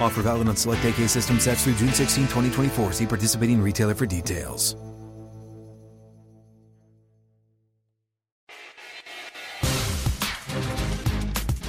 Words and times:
Offer 0.00 0.22
valid 0.22 0.48
on 0.48 0.56
select 0.56 0.84
AK 0.84 1.08
system 1.08 1.40
sets 1.40 1.64
through 1.64 1.74
June 1.74 1.92
16, 1.92 2.24
2024. 2.24 2.92
See 2.92 3.06
participating 3.06 3.60
retailer 3.60 3.94
for 3.94 4.06
details. 4.06 4.76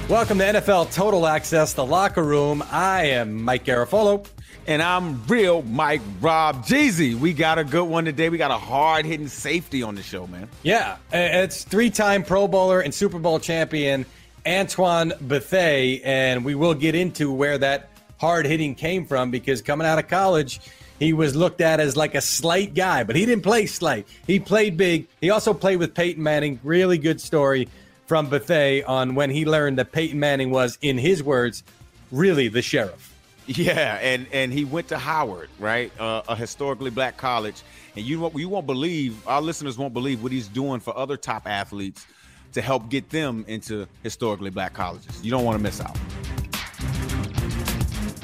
Welcome 0.08 0.38
to 0.38 0.44
NFL 0.44 0.94
Total 0.94 1.26
Access, 1.26 1.74
the 1.74 1.84
locker 1.84 2.22
room. 2.22 2.64
I 2.70 3.08
am 3.08 3.42
Mike 3.42 3.66
Garafolo. 3.66 4.26
And 4.66 4.82
I'm 4.82 5.22
real 5.26 5.60
Mike 5.62 6.00
Rob 6.22 6.64
Jeezy. 6.64 7.14
We 7.14 7.34
got 7.34 7.58
a 7.58 7.64
good 7.64 7.84
one 7.84 8.06
today. 8.06 8.30
We 8.30 8.38
got 8.38 8.50
a 8.50 8.56
hard 8.56 9.04
hitting 9.04 9.28
safety 9.28 9.82
on 9.82 9.94
the 9.94 10.02
show, 10.02 10.26
man. 10.26 10.48
Yeah, 10.62 10.96
it's 11.12 11.64
three 11.64 11.90
time 11.90 12.22
Pro 12.22 12.48
Bowler 12.48 12.80
and 12.80 12.94
Super 12.94 13.18
Bowl 13.18 13.38
champion 13.38 14.06
Antoine 14.46 15.12
Bethea. 15.20 16.00
And 16.04 16.42
we 16.42 16.54
will 16.54 16.74
get 16.74 16.94
into 16.94 17.30
where 17.30 17.58
that 17.58 17.87
hard 18.18 18.46
hitting 18.46 18.74
came 18.74 19.06
from 19.06 19.30
because 19.30 19.62
coming 19.62 19.86
out 19.86 19.98
of 19.98 20.08
college, 20.08 20.60
he 20.98 21.12
was 21.12 21.34
looked 21.34 21.60
at 21.60 21.80
as 21.80 21.96
like 21.96 22.14
a 22.14 22.20
slight 22.20 22.74
guy, 22.74 23.04
but 23.04 23.16
he 23.16 23.24
didn't 23.24 23.44
play 23.44 23.66
slight. 23.66 24.06
He 24.26 24.40
played 24.40 24.76
big. 24.76 25.06
He 25.20 25.30
also 25.30 25.54
played 25.54 25.76
with 25.76 25.94
Peyton 25.94 26.22
Manning. 26.22 26.60
Really 26.62 26.98
good 26.98 27.20
story 27.20 27.68
from 28.06 28.28
Bethea 28.28 28.84
on 28.86 29.14
when 29.14 29.30
he 29.30 29.44
learned 29.44 29.78
that 29.78 29.92
Peyton 29.92 30.18
Manning 30.18 30.50
was, 30.50 30.78
in 30.80 30.98
his 30.98 31.22
words, 31.22 31.62
really 32.10 32.48
the 32.48 32.62
sheriff. 32.62 33.14
Yeah, 33.46 33.98
and 34.02 34.26
and 34.30 34.52
he 34.52 34.66
went 34.66 34.88
to 34.88 34.98
Howard, 34.98 35.48
right, 35.58 35.90
uh, 35.98 36.20
a 36.28 36.36
historically 36.36 36.90
black 36.90 37.16
college, 37.16 37.62
and 37.96 38.04
you 38.04 38.30
you 38.34 38.46
won't 38.46 38.66
believe 38.66 39.26
our 39.26 39.40
listeners 39.40 39.78
won't 39.78 39.94
believe 39.94 40.22
what 40.22 40.32
he's 40.32 40.48
doing 40.48 40.80
for 40.80 40.94
other 40.96 41.16
top 41.16 41.46
athletes 41.46 42.06
to 42.52 42.60
help 42.60 42.90
get 42.90 43.08
them 43.08 43.46
into 43.48 43.86
historically 44.02 44.50
black 44.50 44.74
colleges. 44.74 45.24
You 45.24 45.30
don't 45.30 45.44
want 45.44 45.56
to 45.56 45.62
miss 45.62 45.80
out. 45.80 45.96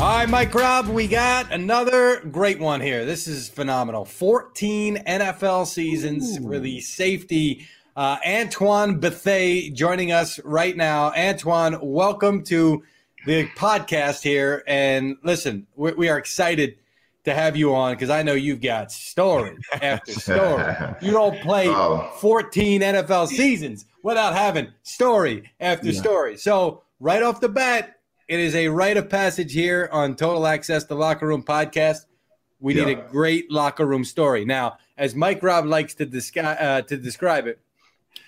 All 0.05 0.11
right, 0.11 0.29
Mike 0.29 0.55
Rob, 0.55 0.89
we 0.89 1.09
got 1.09 1.51
another 1.51 2.21
great 2.31 2.61
one 2.61 2.83
here. 2.83 3.07
This 3.07 3.27
is 3.27 3.49
phenomenal. 3.49 4.05
14 4.05 4.99
NFL 4.99 5.67
seasons 5.67 6.37
Ooh. 6.37 6.43
for 6.43 6.59
the 6.59 6.81
safety 6.81 7.67
uh, 7.97 8.19
Antoine 8.27 9.01
Bethea 9.01 9.71
joining 9.71 10.13
us 10.13 10.39
right 10.45 10.77
now. 10.77 11.11
Antoine, 11.17 11.79
welcome 11.81 12.45
to 12.45 12.85
the 13.25 13.47
podcast 13.57 14.23
here. 14.23 14.63
And 14.67 15.17
listen, 15.23 15.67
we, 15.75 15.95
we 15.95 16.09
are 16.11 16.19
excited 16.19 16.77
to 17.25 17.33
have 17.33 17.57
you 17.57 17.75
on 17.75 17.95
because 17.95 18.11
I 18.11 18.23
know 18.23 18.35
you've 18.35 18.61
got 18.61 18.93
story 18.93 19.57
after 19.81 20.13
story. 20.21 20.75
you 21.01 21.13
don't 21.13 21.41
play 21.41 21.67
oh. 21.69 22.13
14 22.19 22.83
NFL 22.83 23.29
seasons 23.29 23.87
without 24.03 24.35
having 24.35 24.69
story 24.83 25.51
after 25.61 25.89
yeah. 25.89 25.99
story. 25.99 26.37
So, 26.37 26.83
right 27.01 27.23
off 27.23 27.41
the 27.41 27.49
bat, 27.49 27.94
it 28.29 28.41
is 28.41 28.55
a 28.55 28.69
rite 28.69 28.97
of 28.97 29.09
passage 29.09 29.53
here 29.53 29.89
on 29.93 30.17
Total 30.17 30.47
Access, 30.47 30.85
the 30.85 30.95
Locker 30.95 31.27
Room 31.27 31.43
podcast. 31.43 32.07
We 32.61 32.75
yeah. 32.75 32.85
need 32.87 32.99
a 32.99 33.03
great 33.03 33.51
locker 33.51 33.85
room 33.85 34.05
story. 34.05 34.45
Now, 34.45 34.79
as 34.97 35.15
Mike 35.15 35.43
Rob 35.43 35.67
likes 35.67 35.95
to, 35.97 36.07
descri- 36.07 36.61
uh, 36.61 36.83
to 36.83 36.97
describe 36.97 37.47
it, 37.47 37.61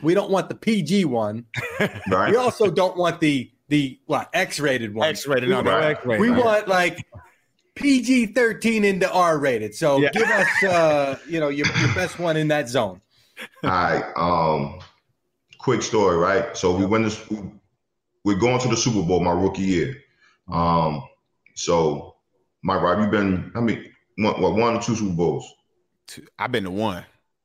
we 0.03 0.15
don't 0.15 0.31
want 0.31 0.49
the 0.49 0.55
PG 0.55 1.07
one. 1.07 1.47
Right. 2.09 2.31
We 2.31 2.37
also 2.37 2.71
don't 2.71 2.97
want 2.97 3.21
the 3.21 3.51
the 3.69 3.99
what 4.07 4.31
X-rated 4.33 4.95
one. 4.95 5.09
X-rated, 5.09 5.49
no, 5.49 5.63
right. 5.63 5.91
X-rated. 5.91 6.21
We 6.21 6.31
want 6.31 6.69
like 6.69 7.05
PG 7.75 8.27
thirteen 8.27 8.85
into 8.85 9.11
R 9.11 9.39
rated. 9.39 9.75
So 9.75 9.99
yeah. 9.99 10.11
give 10.13 10.29
us 10.29 10.63
uh, 10.63 11.19
you 11.29 11.41
know 11.41 11.49
your, 11.49 11.67
your 11.79 11.95
best 11.95 12.19
one 12.19 12.37
in 12.37 12.49
that 12.49 12.69
zone. 12.69 13.01
All 13.65 13.71
right. 13.71 14.05
Um, 14.17 14.81
quick 15.59 15.83
story, 15.83 16.17
right? 16.17 16.57
So 16.57 16.75
we 16.75 16.87
went 16.87 17.11
to 17.11 17.53
we're 18.27 18.35
going 18.35 18.59
to 18.59 18.67
the 18.67 18.77
Super 18.77 19.07
Bowl 19.07 19.21
my 19.21 19.31
rookie 19.31 19.63
year. 19.63 20.03
Um, 20.51 21.05
so 21.55 22.17
Mike, 22.63 22.83
Rob, 22.83 22.99
you 23.01 23.07
been 23.07 23.53
I 23.55 23.61
mean 23.61 23.93
what, 24.19 24.41
what 24.41 24.55
one 24.55 24.77
or 24.77 24.83
two 24.83 24.97
Super 24.97 25.15
Bowls? 25.15 25.55
I've 26.37 26.51
been 26.51 26.65
to 26.65 26.71
one. 26.73 27.05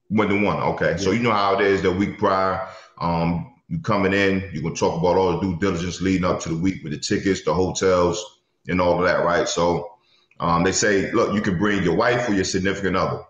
Went 0.09 0.31
to 0.31 0.43
one. 0.43 0.57
Okay. 0.73 0.91
Yeah. 0.91 0.97
So 0.97 1.11
you 1.11 1.19
know 1.19 1.31
how 1.31 1.59
it 1.59 1.61
is 1.61 1.83
the 1.83 1.91
week 1.91 2.17
prior. 2.17 2.67
Um, 2.99 3.53
you 3.67 3.79
coming 3.79 4.11
in, 4.11 4.49
you're 4.51 4.63
gonna 4.63 4.75
talk 4.75 4.99
about 4.99 5.17
all 5.17 5.33
the 5.33 5.41
due 5.41 5.59
diligence 5.59 6.01
leading 6.01 6.25
up 6.25 6.39
to 6.41 6.49
the 6.49 6.57
week 6.57 6.83
with 6.83 6.93
the 6.93 6.99
tickets, 6.99 7.43
the 7.43 7.53
hotels, 7.53 8.41
and 8.67 8.81
all 8.81 8.97
of 8.99 9.05
that, 9.05 9.23
right? 9.23 9.47
So 9.47 9.87
um, 10.39 10.63
they 10.63 10.71
say, 10.71 11.11
look, 11.11 11.35
you 11.35 11.41
can 11.41 11.59
bring 11.59 11.83
your 11.83 11.95
wife 11.95 12.27
or 12.27 12.33
your 12.33 12.43
significant 12.43 12.97
other. 12.97 13.21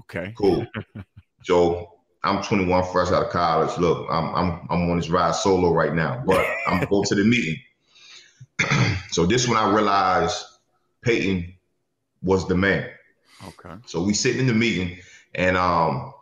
Okay. 0.00 0.34
Cool. 0.36 0.66
so 1.44 1.97
I'm 2.24 2.42
21, 2.42 2.84
fresh 2.92 3.08
out 3.08 3.26
of 3.26 3.30
college. 3.30 3.76
Look, 3.78 4.06
I'm 4.10 4.34
I'm 4.34 4.66
I'm 4.70 4.90
on 4.90 4.96
this 4.96 5.08
ride 5.08 5.34
solo 5.34 5.72
right 5.72 5.94
now, 5.94 6.22
but 6.26 6.44
I'm 6.66 6.84
going 6.84 7.04
to 7.04 7.14
the 7.14 7.24
meeting. 7.24 7.56
so 9.10 9.24
this 9.26 9.46
when 9.46 9.56
I 9.56 9.72
realized 9.72 10.44
Peyton 11.02 11.54
was 12.22 12.48
the 12.48 12.56
man. 12.56 12.88
Okay. 13.46 13.74
So 13.86 14.02
we 14.02 14.14
sitting 14.14 14.40
in 14.40 14.46
the 14.48 14.54
meeting, 14.54 14.98
and 15.34 15.56
um, 15.56 16.12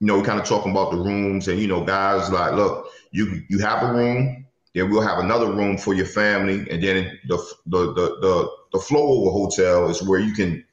you 0.00 0.06
know, 0.06 0.18
we 0.18 0.24
kind 0.24 0.40
of 0.40 0.46
talking 0.46 0.72
about 0.72 0.90
the 0.90 0.98
rooms 0.98 1.48
and, 1.48 1.58
you 1.58 1.66
know, 1.66 1.84
guys 1.84 2.30
like, 2.30 2.52
look, 2.54 2.90
you 3.12 3.42
you 3.48 3.58
have 3.60 3.82
a 3.82 3.92
room, 3.92 4.46
then 4.74 4.90
we'll 4.90 5.00
have 5.00 5.18
another 5.18 5.52
room 5.52 5.78
for 5.78 5.94
your 5.94 6.06
family. 6.06 6.68
And 6.70 6.82
then 6.82 7.18
the 7.28 7.36
the 7.66 7.92
the 7.94 8.20
the, 8.20 8.50
the 8.72 8.78
flow 8.78 9.06
over 9.06 9.30
hotel 9.30 9.88
is 9.88 10.02
where 10.02 10.20
you 10.20 10.34
can 10.34 10.64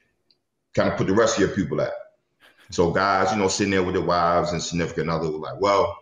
kind 0.73 0.91
of 0.91 0.97
put 0.97 1.07
the 1.07 1.13
rest 1.13 1.35
of 1.35 1.41
your 1.41 1.55
people 1.55 1.79
at. 1.79 1.93
So 2.73 2.89
guys, 2.89 3.31
you 3.31 3.37
know, 3.37 3.49
sitting 3.49 3.69
there 3.69 3.83
with 3.83 3.93
their 3.93 4.03
wives 4.03 4.51
and 4.51 4.61
significant 4.61 5.07
other 5.07 5.29
were 5.29 5.37
like, 5.37 5.61
well, 5.61 5.95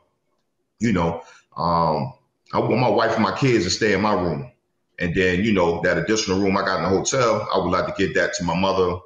you 0.79 0.93
know, 0.93 1.21
um, 1.57 2.13
I 2.53 2.59
want 2.59 2.79
my 2.79 2.89
wife 2.89 3.13
and 3.15 3.23
my 3.23 3.35
kids 3.35 3.65
to 3.65 3.69
stay 3.69 3.91
in 3.91 3.99
my 3.99 4.13
room. 4.13 4.49
And 4.97 5.13
then, 5.13 5.43
you 5.43 5.51
know, 5.51 5.81
that 5.81 5.97
additional 5.97 6.39
room 6.39 6.55
I 6.55 6.61
got 6.63 6.77
in 6.77 6.83
the 6.83 6.97
hotel, 6.97 7.45
I 7.53 7.57
would 7.57 7.71
like 7.71 7.87
to 7.87 8.01
get 8.01 8.15
that 8.15 8.35
to 8.35 8.45
my 8.45 8.57
mother, 8.57 8.99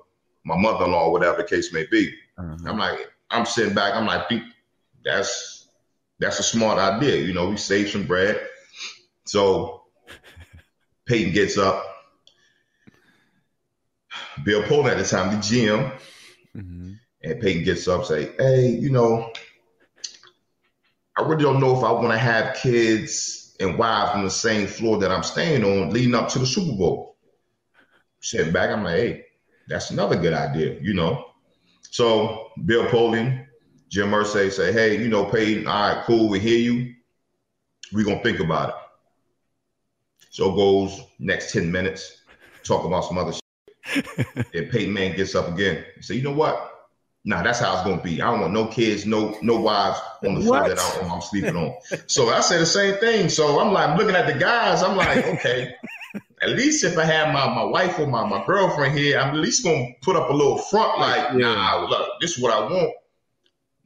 my 0.44 0.56
mother-in-law, 0.56 1.10
whatever 1.10 1.38
the 1.38 1.44
case 1.44 1.74
may 1.74 1.88
be. 1.90 2.14
Uh-huh. 2.38 2.56
I'm 2.68 2.78
like, 2.78 3.00
I'm 3.32 3.48
sitting 3.48 3.74
back. 3.74 3.96
I'm 3.96 4.06
like, 4.06 4.30
that's 5.04 5.68
that's 6.20 6.38
a 6.38 6.44
smart 6.44 6.78
idea. 6.78 7.16
You 7.16 7.34
know, 7.34 7.50
we 7.50 7.58
save 7.58 7.90
some 7.90 8.06
bread. 8.06 8.40
So 9.24 9.86
Peyton 11.08 11.34
gets 11.34 11.58
up. 11.58 11.84
Bill 14.44 14.62
Polian 14.62 14.92
at 14.92 14.98
the 15.00 15.04
time, 15.04 15.32
the 15.32 15.38
GM, 15.38 15.92
mm-hmm. 16.56 16.92
And 17.26 17.42
Peyton 17.42 17.64
gets 17.64 17.88
up, 17.88 18.06
say, 18.06 18.32
"Hey, 18.38 18.68
you 18.68 18.92
know, 18.92 19.32
I 21.18 21.22
really 21.22 21.44
don't 21.44 21.60
know 21.60 21.78
if 21.78 21.84
I 21.84 21.92
want 21.92 22.12
to 22.12 22.18
have 22.18 22.56
kids 22.56 23.56
and 23.60 23.78
wives 23.78 24.12
on 24.12 24.24
the 24.24 24.30
same 24.30 24.68
floor 24.68 24.98
that 25.00 25.12
I'm 25.12 25.24
staying 25.24 25.64
on 25.64 25.92
leading 25.92 26.16
up 26.16 26.30
to 26.30 26.40
the 26.40 26.46
Super 26.46 26.78
Bowl." 26.78 27.18
Sitting 28.22 28.54
back, 28.54 28.70
I'm 28.70 28.84
like, 28.84 28.96
"Hey, 28.96 29.26
that's 29.68 29.92
another 29.92 30.16
good 30.16 30.34
idea," 30.34 30.80
you 30.82 30.94
know. 30.94 31.26
So 31.96 32.52
Bill 32.66 32.86
Polian, 32.88 33.46
Jim 33.90 34.10
Irsay 34.10 34.52
say, 34.52 34.74
hey, 34.74 35.02
you 35.02 35.08
know, 35.08 35.24
Peyton, 35.24 35.68
all 35.68 35.96
right, 35.96 36.04
cool, 36.04 36.28
we 36.28 36.40
hear 36.40 36.60
you. 36.60 36.94
We're 37.94 38.04
gonna 38.04 38.22
think 38.22 38.42
about 38.42 38.70
it. 38.70 38.76
So 40.30 40.52
goes 40.52 41.02
next 41.20 41.54
10 41.54 41.72
minutes, 41.72 42.24
talk 42.64 42.84
about 42.84 43.06
some 43.06 43.18
other 43.18 43.32
shit. 43.32 44.06
and 44.54 44.70
Peyton 44.70 44.94
Man 44.94 45.16
gets 45.16 45.36
up 45.36 45.48
again. 45.48 45.86
He 45.96 46.02
said, 46.02 46.18
you 46.18 46.24
know 46.24 46.34
what? 46.34 46.75
Nah, 47.28 47.42
that's 47.42 47.60
how 47.60 47.74
it's 47.74 47.84
gonna 47.84 48.02
be. 48.02 48.22
I 48.22 48.30
don't 48.30 48.42
want 48.42 48.54
no 48.54 48.68
kids, 48.68 49.08
no 49.08 49.36
no 49.42 49.60
wives 49.60 50.00
on 50.24 50.36
the 50.36 50.42
floor 50.42 50.70
that 50.70 50.78
I, 50.78 51.12
am 51.12 51.22
sleeping 51.22 51.56
on. 51.56 51.74
So 52.06 52.30
I 52.30 52.40
say 52.42 52.60
the 52.60 52.68
same 52.68 52.96
thing. 53.00 53.30
So 53.30 53.60
I'm 53.60 53.74
like 53.74 53.98
looking 53.98 54.16
at 54.16 54.32
the 54.32 54.40
guys. 54.40 54.84
I'm 54.84 54.96
like, 54.96 55.26
okay, 55.26 55.74
at 56.44 56.50
least 56.50 56.84
if 56.84 57.00
I 57.00 57.04
have 57.04 57.34
my, 57.34 57.48
my 57.48 57.64
wife 57.64 57.98
or 57.98 58.06
my, 58.06 58.28
my 58.28 58.46
girlfriend 58.46 58.96
here, 58.96 59.18
I'm 59.18 59.30
at 59.30 59.42
least 59.42 59.64
gonna 59.64 59.88
put 60.04 60.16
up 60.16 60.30
a 60.30 60.34
little 60.34 60.60
front. 60.60 61.00
Like, 61.00 61.34
yeah. 61.34 61.56
nah, 61.56 61.88
look, 61.90 62.08
this 62.22 62.38
is 62.38 62.44
what 62.44 62.54
I 62.54 62.60
want. 62.60 62.94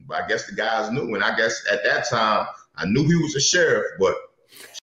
But 0.06 0.22
I 0.22 0.28
guess 0.28 0.46
the 0.46 0.54
guys 0.54 0.90
knew, 0.90 1.14
and 1.14 1.24
I 1.24 1.34
guess 1.34 1.64
at 1.72 1.82
that 1.84 2.10
time 2.10 2.46
I 2.76 2.84
knew 2.84 3.04
he 3.04 3.16
was 3.16 3.36
a 3.36 3.40
sheriff, 3.40 3.86
but 3.98 4.16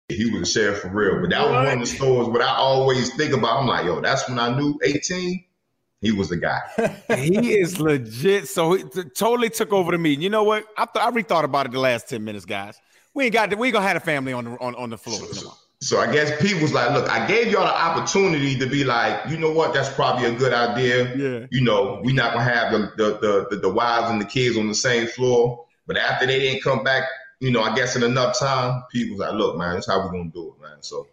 he 0.08 0.30
was 0.30 0.44
a 0.44 0.52
sheriff 0.52 0.80
for 0.80 0.88
real. 0.88 1.20
But 1.20 1.32
that 1.32 1.42
what? 1.42 1.52
was 1.52 1.66
one 1.66 1.74
of 1.74 1.80
the 1.82 1.86
stories. 1.88 2.30
But 2.30 2.42
I 2.42 2.56
always 2.56 3.14
think 3.16 3.34
about. 3.34 3.60
I'm 3.60 3.68
like, 3.68 3.86
yo, 3.86 4.00
that's 4.00 4.30
when 4.30 4.40
I 4.40 4.58
knew 4.58 4.80
18 4.82 5.44
he 6.06 6.12
was 6.12 6.30
the 6.30 6.38
guy. 6.38 6.60
he 7.16 7.54
is 7.54 7.80
legit. 7.80 8.48
So 8.48 8.74
he 8.74 8.84
t- 8.84 9.04
totally 9.16 9.50
took 9.50 9.74
over 9.74 9.92
the 9.92 9.98
meeting. 9.98 10.22
You 10.22 10.30
know 10.30 10.44
what? 10.44 10.66
I, 10.78 10.86
th- 10.86 11.04
I 11.04 11.10
rethought 11.10 11.44
about 11.44 11.66
it 11.66 11.72
the 11.72 11.80
last 11.80 12.08
10 12.10 12.24
minutes, 12.24 12.46
guys. 12.46 12.80
We 13.16 13.26
ain't 13.26 13.34
got 13.34 13.50
to, 13.50 13.56
we 13.56 13.68
ain't 13.68 13.74
gonna 13.74 13.88
have 13.88 13.98
a 13.98 14.02
family 14.02 14.34
on 14.34 14.46
the 14.46 14.52
on, 14.60 14.76
on 14.76 14.90
the 14.92 14.98
floor. 14.98 15.18
So, 15.18 15.34
so, 15.34 15.54
so, 15.82 16.00
I 16.00 16.12
guess 16.12 16.40
Pete 16.42 16.62
was 16.62 16.74
like, 16.74 16.92
look, 16.92 17.10
I 17.10 17.26
gave 17.26 17.52
y'all 17.52 17.66
the 17.66 17.76
opportunity 17.76 18.58
to 18.60 18.66
be 18.68 18.84
like, 18.84 19.30
you 19.30 19.38
know 19.38 19.52
what, 19.52 19.74
that's 19.74 19.90
probably 19.90 20.26
a 20.26 20.34
good 20.34 20.54
idea. 20.54 21.16
Yeah. 21.16 21.48
You 21.50 21.62
know, 21.62 22.02
we're 22.04 22.14
not 22.14 22.34
gonna 22.34 22.46
have 22.46 22.72
the 22.72 22.92
the, 22.98 23.18
the 23.20 23.48
the 23.50 23.56
the 23.62 23.70
wives 23.70 24.12
and 24.12 24.22
the 24.22 24.26
kids 24.26 24.58
on 24.58 24.68
the 24.68 24.76
same 24.76 25.08
floor. 25.08 25.66
But 25.88 25.98
after 25.98 26.28
they 26.28 26.40
didn't 26.40 26.62
come 26.62 26.84
back, 26.84 27.04
you 27.40 27.52
know, 27.52 27.62
I 27.62 27.74
guess 27.76 27.96
in 27.96 28.04
enough 28.04 28.38
time, 28.38 28.84
Pete 28.92 29.10
was 29.10 29.20
like, 29.20 29.34
look, 29.34 29.58
man, 29.58 29.76
that's 29.76 29.88
how 29.88 30.00
we're 30.00 30.12
gonna 30.12 30.32
do 30.32 30.54
it, 30.56 30.62
man. 30.62 30.78
So 30.82 31.08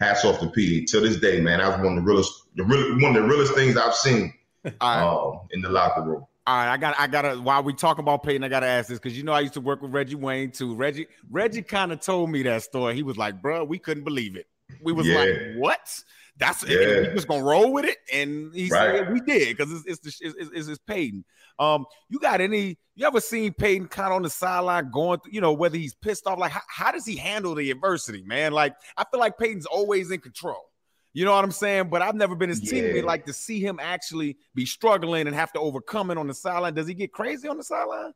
hats 0.00 0.24
off 0.24 0.40
to 0.40 0.48
Pete. 0.48 0.88
Till 0.88 1.02
this 1.02 1.16
day, 1.16 1.40
man, 1.40 1.58
that 1.58 1.68
was 1.68 1.84
one 1.84 1.98
of 1.98 2.04
the 2.04 2.08
realest, 2.08 2.32
the 2.56 2.64
real, 2.64 3.00
one 3.00 3.16
of 3.16 3.22
the 3.22 3.28
realest 3.28 3.54
things 3.54 3.76
I've 3.76 3.94
seen 3.94 4.32
um, 4.80 5.40
in 5.50 5.60
the 5.60 5.68
locker 5.68 6.02
room. 6.02 6.26
All 6.48 6.56
right, 6.56 6.72
I 6.72 6.76
got, 6.78 6.94
I 6.98 7.06
gotta. 7.06 7.36
While 7.36 7.62
we 7.62 7.74
talk 7.74 7.98
about 7.98 8.22
Peyton, 8.22 8.42
I 8.42 8.48
gotta 8.48 8.66
ask 8.66 8.88
this 8.88 8.98
because 8.98 9.14
you 9.14 9.22
know 9.22 9.32
I 9.32 9.40
used 9.40 9.52
to 9.54 9.60
work 9.60 9.82
with 9.82 9.92
Reggie 9.92 10.14
Wayne 10.14 10.50
too. 10.50 10.74
Reggie, 10.74 11.06
Reggie 11.30 11.60
kind 11.60 11.92
of 11.92 12.00
told 12.00 12.30
me 12.30 12.42
that 12.44 12.62
story. 12.62 12.94
He 12.94 13.02
was 13.02 13.18
like, 13.18 13.42
"Bro, 13.42 13.64
we 13.64 13.78
couldn't 13.78 14.04
believe 14.04 14.34
it. 14.34 14.46
We 14.82 14.94
was 14.94 15.06
yeah. 15.06 15.18
like, 15.18 15.30
what? 15.56 16.02
That's 16.38 16.66
yeah. 16.66 16.78
it. 16.78 17.08
We 17.08 17.14
just 17.16 17.28
gonna 17.28 17.44
roll 17.44 17.70
with 17.70 17.84
it." 17.84 17.98
And 18.14 18.54
he 18.54 18.70
right. 18.70 18.96
said, 18.96 19.12
"We 19.12 19.20
did 19.20 19.58
because 19.58 19.84
it's 19.84 20.06
it's, 20.06 20.20
it's, 20.22 20.48
it's, 20.54 20.68
it's 20.68 20.78
Peyton." 20.86 21.22
Um, 21.58 21.84
you 22.08 22.18
got 22.18 22.40
any? 22.40 22.78
You 22.94 23.06
ever 23.06 23.20
seen 23.20 23.52
Peyton 23.52 23.88
kind 23.88 24.08
of 24.08 24.14
on 24.14 24.22
the 24.22 24.30
sideline 24.30 24.90
going? 24.90 25.20
Through, 25.20 25.32
you 25.32 25.42
know, 25.42 25.52
whether 25.52 25.76
he's 25.76 25.94
pissed 25.94 26.26
off, 26.26 26.38
like 26.38 26.52
how, 26.52 26.62
how 26.66 26.92
does 26.92 27.04
he 27.04 27.16
handle 27.16 27.54
the 27.56 27.70
adversity, 27.70 28.22
man? 28.22 28.52
Like 28.52 28.74
I 28.96 29.04
feel 29.10 29.20
like 29.20 29.36
Peyton's 29.36 29.66
always 29.66 30.10
in 30.10 30.20
control. 30.20 30.67
You 31.18 31.24
know 31.24 31.32
what 31.32 31.42
I'm 31.42 31.50
saying? 31.50 31.88
But 31.88 32.00
I've 32.00 32.14
never 32.14 32.36
been 32.36 32.48
his 32.48 32.60
yeah. 32.62 32.80
teammate. 32.80 33.02
Like 33.02 33.26
to 33.26 33.32
see 33.32 33.58
him 33.58 33.80
actually 33.82 34.36
be 34.54 34.64
struggling 34.64 35.26
and 35.26 35.34
have 35.34 35.52
to 35.54 35.58
overcome 35.58 36.12
it 36.12 36.16
on 36.16 36.28
the 36.28 36.34
sideline. 36.34 36.74
Does 36.74 36.86
he 36.86 36.94
get 36.94 37.12
crazy 37.12 37.48
on 37.48 37.56
the 37.56 37.64
sideline? 37.64 38.12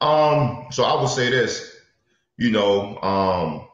Um, 0.00 0.66
so 0.70 0.84
I 0.84 1.00
would 1.00 1.10
say 1.10 1.30
this, 1.30 1.74
you 2.36 2.52
know, 2.52 2.96
um, 3.02 3.66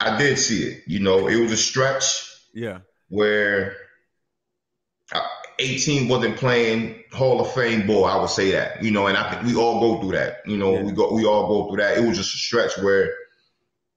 I 0.00 0.18
did 0.18 0.38
see 0.38 0.64
it. 0.64 0.82
You 0.86 1.00
know, 1.00 1.26
it 1.26 1.40
was 1.40 1.50
a 1.50 1.56
stretch. 1.56 2.30
Yeah. 2.52 2.80
Where 3.08 3.74
uh, 5.14 5.26
18 5.60 6.08
wasn't 6.08 6.36
playing 6.36 7.04
Hall 7.10 7.40
of 7.40 7.50
Fame 7.54 7.86
ball. 7.86 8.04
I 8.04 8.20
would 8.20 8.28
say 8.28 8.50
that. 8.50 8.82
You 8.84 8.90
know, 8.90 9.06
and 9.06 9.16
I 9.16 9.30
think 9.30 9.46
we 9.46 9.56
all 9.58 9.80
go 9.80 10.02
through 10.02 10.12
that. 10.18 10.42
You 10.44 10.58
know, 10.58 10.74
yeah. 10.74 10.82
we 10.82 10.92
go 10.92 11.10
we 11.14 11.24
all 11.24 11.48
go 11.48 11.70
through 11.70 11.82
that. 11.82 11.96
It 11.96 12.06
was 12.06 12.18
just 12.18 12.34
a 12.34 12.36
stretch 12.36 12.76
where 12.82 13.14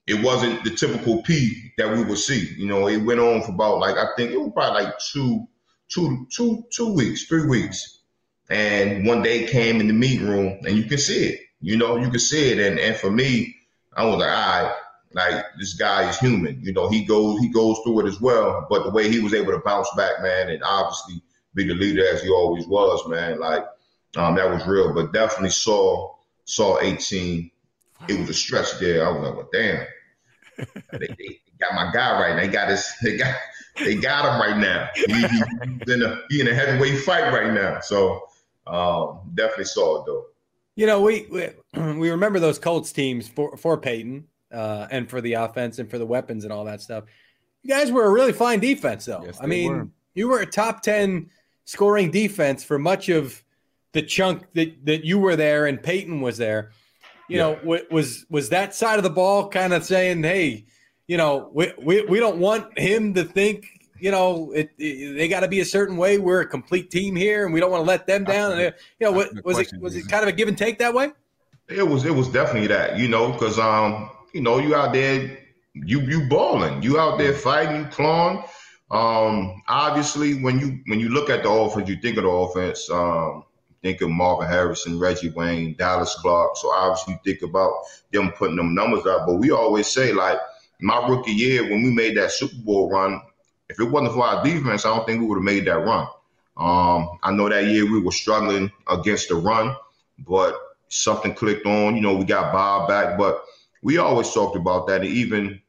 it 0.08 0.24
wasn't 0.24 0.64
the 0.64 0.70
typical 0.70 1.22
P 1.22 1.74
that 1.78 1.92
we 1.92 2.02
would 2.02 2.18
see. 2.18 2.54
You 2.58 2.66
know, 2.66 2.88
it 2.88 2.98
went 2.98 3.20
on 3.20 3.44
for 3.44 3.52
about 3.52 3.80
like 3.80 3.98
I 3.98 4.08
think 4.16 4.32
it 4.32 4.40
was 4.40 4.52
probably 4.54 4.86
like 4.86 4.94
two, 5.12 5.46
two, 5.90 6.26
two, 6.32 6.64
two 6.72 6.94
weeks, 6.94 7.26
three 7.26 7.46
weeks. 7.46 8.00
And 8.50 9.06
one 9.06 9.22
day 9.22 9.46
came 9.46 9.82
in 9.82 9.88
the 9.88 9.94
meet 9.94 10.22
room 10.22 10.60
and 10.66 10.78
you 10.78 10.86
can 10.86 10.98
see 10.98 11.26
it. 11.26 11.42
You 11.60 11.76
know, 11.76 11.98
you 11.98 12.10
can 12.10 12.20
see 12.20 12.52
it. 12.52 12.60
And 12.60 12.80
and 12.80 12.96
for 12.96 13.12
me, 13.12 13.54
I 13.94 14.06
was 14.06 14.18
like, 14.18 14.30
right, 14.30 14.76
like 15.12 15.46
this 15.60 15.74
guy 15.74 16.10
is 16.10 16.18
human. 16.18 16.62
You 16.62 16.72
know, 16.72 16.88
he 16.90 17.04
goes 17.04 17.40
he 17.40 17.50
goes 17.50 17.78
through 17.84 18.06
it 18.06 18.08
as 18.08 18.22
well. 18.22 18.66
But 18.70 18.86
the 18.86 18.92
way 18.92 19.10
he 19.10 19.20
was 19.20 19.34
able 19.34 19.52
to 19.52 19.60
bounce 19.60 19.90
back, 19.98 20.22
man, 20.22 20.50
and 20.50 20.64
obviously 20.64 21.22
be 21.54 21.66
the 21.68 21.74
leader 21.74 22.08
as 22.08 22.24
he 22.24 22.30
always 22.30 22.66
was, 22.66 23.06
man, 23.10 23.40
like 23.42 23.66
um, 24.16 24.36
that 24.36 24.50
was 24.50 24.66
real. 24.66 24.94
But 24.94 25.12
definitely 25.12 25.50
saw 25.50 26.16
saw 26.46 26.80
18. 26.80 27.52
It 28.08 28.20
was 28.20 28.30
a 28.30 28.34
stretch 28.34 28.80
there. 28.80 29.06
I 29.06 29.12
was 29.12 29.28
like, 29.28 29.36
well, 29.36 29.50
damn 29.52 29.86
they, 30.92 31.08
they, 31.08 31.42
got 31.60 31.74
my 31.74 31.92
guy 31.92 32.20
right. 32.20 32.36
now. 32.36 32.42
They 32.42 32.48
got 32.48 32.70
his. 32.70 32.92
They 33.02 33.18
got. 33.18 33.36
They 33.78 33.96
got 33.96 34.26
him 34.26 34.42
right 34.42 34.58
now. 34.58 34.90
He, 34.96 35.04
he's 35.06 35.94
in 35.94 36.02
a 36.02 36.22
he 36.30 36.42
in 36.42 36.48
a 36.48 36.54
heavyweight 36.54 37.00
fight 37.00 37.32
right 37.32 37.54
now. 37.54 37.80
So 37.80 38.28
um, 38.66 39.20
definitely 39.36 39.66
saw 39.66 40.02
it 40.02 40.06
though. 40.08 40.26
You 40.76 40.86
know, 40.86 41.02
we, 41.02 41.28
we 41.32 41.50
we 41.94 42.10
remember 42.10 42.40
those 42.40 42.60
Colts 42.60 42.92
teams 42.92 43.28
for 43.28 43.56
for 43.58 43.78
Peyton 43.78 44.26
uh, 44.52 44.88
and 44.92 45.10
for 45.10 45.22
the 45.22 45.34
offense 45.34 45.80
and 45.80 45.90
for 45.90 45.98
the 45.98 46.06
weapons 46.06 46.44
and 46.44 46.54
all 46.54 46.66
that 46.66 46.82
stuff. 46.82 47.06
You 47.64 47.70
guys 47.70 47.92
were 47.92 48.06
a 48.06 48.12
really 48.12 48.34
fine 48.34 48.60
defense, 48.60 49.06
though. 49.06 49.24
Yes, 49.26 49.40
I 49.42 49.46
mean, 49.46 49.72
were. 49.72 49.88
you 50.16 50.28
were 50.28 50.40
a 50.40 50.46
top 50.46 50.82
ten 50.82 51.30
scoring 51.66 52.12
defense 52.12 52.64
for 52.64 52.80
much 52.80 53.10
of 53.10 53.44
the 53.94 54.02
chunk 54.02 54.44
that 54.54 54.86
that 54.86 55.04
you 55.04 55.20
were 55.20 55.36
there 55.36 55.66
and 55.66 55.82
Peyton 55.82 56.22
was 56.22 56.38
there 56.38 56.72
you 57.28 57.38
yeah. 57.38 57.58
know, 57.64 57.80
was 57.92 58.26
was 58.30 58.50
that 58.50 58.74
side 58.74 58.98
of 58.98 59.04
the 59.04 59.10
ball 59.10 59.50
kind 59.50 59.74
of 59.74 59.84
saying, 59.84 60.24
"Hey, 60.24 60.66
you 61.08 61.18
know, 61.18 61.50
we 61.54 61.74
we, 61.82 62.02
we 62.06 62.20
don't 62.20 62.38
want 62.38 62.78
him 62.78 63.14
to 63.16 63.24
think, 63.24 63.66
you 64.00 64.12
know, 64.12 64.52
it, 64.52 64.72
it 64.78 65.18
they 65.18 65.28
got 65.28 65.42
to 65.42 65.48
be 65.48 65.60
a 65.60 65.66
certain 65.66 65.98
way. 65.98 66.18
We're 66.18 66.42
a 66.42 66.48
complete 66.48 66.90
team 66.90 67.16
here, 67.16 67.46
and 67.46 67.54
we 67.54 67.60
don't 67.60 67.72
want 67.72 67.82
to 67.82 67.88
let 67.88 68.08
them 68.08 68.24
down." 68.24 68.54
And, 68.54 68.74
you 69.00 69.08
know, 69.08 69.12
what, 69.12 69.44
was 69.44 69.60
it 69.60 69.70
was 69.80 69.96
it 69.96 70.08
kind 70.08 70.24
of 70.24 70.30
a 70.30 70.32
give 70.32 70.48
and 70.48 70.58
take 70.58 70.80
that 70.80 70.94
way? 70.94 71.12
It 71.68 71.88
was 71.88 72.06
it 72.06 72.16
was 72.16 72.30
definitely 72.30 72.68
that, 72.68 72.98
you 72.98 73.10
know, 73.10 73.32
because 73.32 73.60
um, 73.60 74.10
you 74.34 74.42
know, 74.42 74.58
you 74.60 74.76
out 74.76 74.94
there, 74.94 75.38
you 75.74 76.00
you 76.02 76.28
balling, 76.30 76.82
you 76.82 77.00
out 77.00 77.18
there 77.18 77.34
fighting, 77.34 77.82
you 77.82 77.88
clawing. 77.88 78.44
Um, 78.90 79.62
obviously, 79.68 80.42
when 80.42 80.60
you 80.60 80.80
when 80.88 81.00
you 81.00 81.10
look 81.10 81.30
at 81.30 81.44
the 81.44 81.50
offense, 81.50 81.90
you 81.90 81.98
think 81.98 82.18
of 82.18 82.24
the 82.24 82.30
offense. 82.30 82.90
Um, 82.90 83.44
think 83.88 84.02
of 84.02 84.10
Marvin 84.10 84.48
Harrison, 84.48 85.00
Reggie 85.00 85.30
Wayne, 85.30 85.74
Dallas 85.78 86.14
Clark. 86.16 86.58
So 86.58 86.70
obviously 86.74 87.14
you 87.14 87.20
think 87.24 87.50
about 87.50 87.72
them 88.12 88.32
putting 88.32 88.58
them 88.58 88.76
numbers 88.76 89.06
up. 89.06 89.26
But 89.26 89.36
we 89.36 89.52
always 89.52 89.88
say 89.88 90.12
like 90.12 90.38
my 90.82 91.08
rookie 91.08 91.32
year 91.32 91.64
when 91.64 91.84
we 91.84 91.92
made 91.92 92.18
that 92.18 92.32
Super 92.32 92.58
Bowl 92.58 92.90
run, 92.90 93.22
if 93.70 93.80
it 93.80 93.86
wasn't 93.86 94.14
for 94.14 94.26
our 94.26 94.44
defense, 94.44 94.86
I 94.86 94.94
don't 94.94 95.06
think 95.06 95.22
we 95.22 95.28
would 95.28 95.38
have 95.38 95.44
made 95.44 95.66
that 95.66 95.80
run. 95.80 96.08
Um, 96.58 97.18
I 97.24 97.32
know 97.32 97.48
that 97.48 97.66
year 97.66 97.90
we 97.90 98.02
were 98.02 98.12
struggling 98.12 98.72
against 98.90 99.30
the 99.30 99.36
run, 99.36 99.76
but 100.20 100.56
something 100.90 101.34
clicked 101.34 101.66
on. 101.66 101.96
You 101.96 102.02
know, 102.02 102.16
we 102.16 102.26
got 102.26 102.52
Bob 102.52 102.90
back, 102.90 103.18
but 103.18 103.44
we 103.82 103.98
always 104.00 104.34
talked 104.34 104.58
about 104.58 104.88
that. 104.88 105.02
And 105.02 105.10
even, 105.10 105.62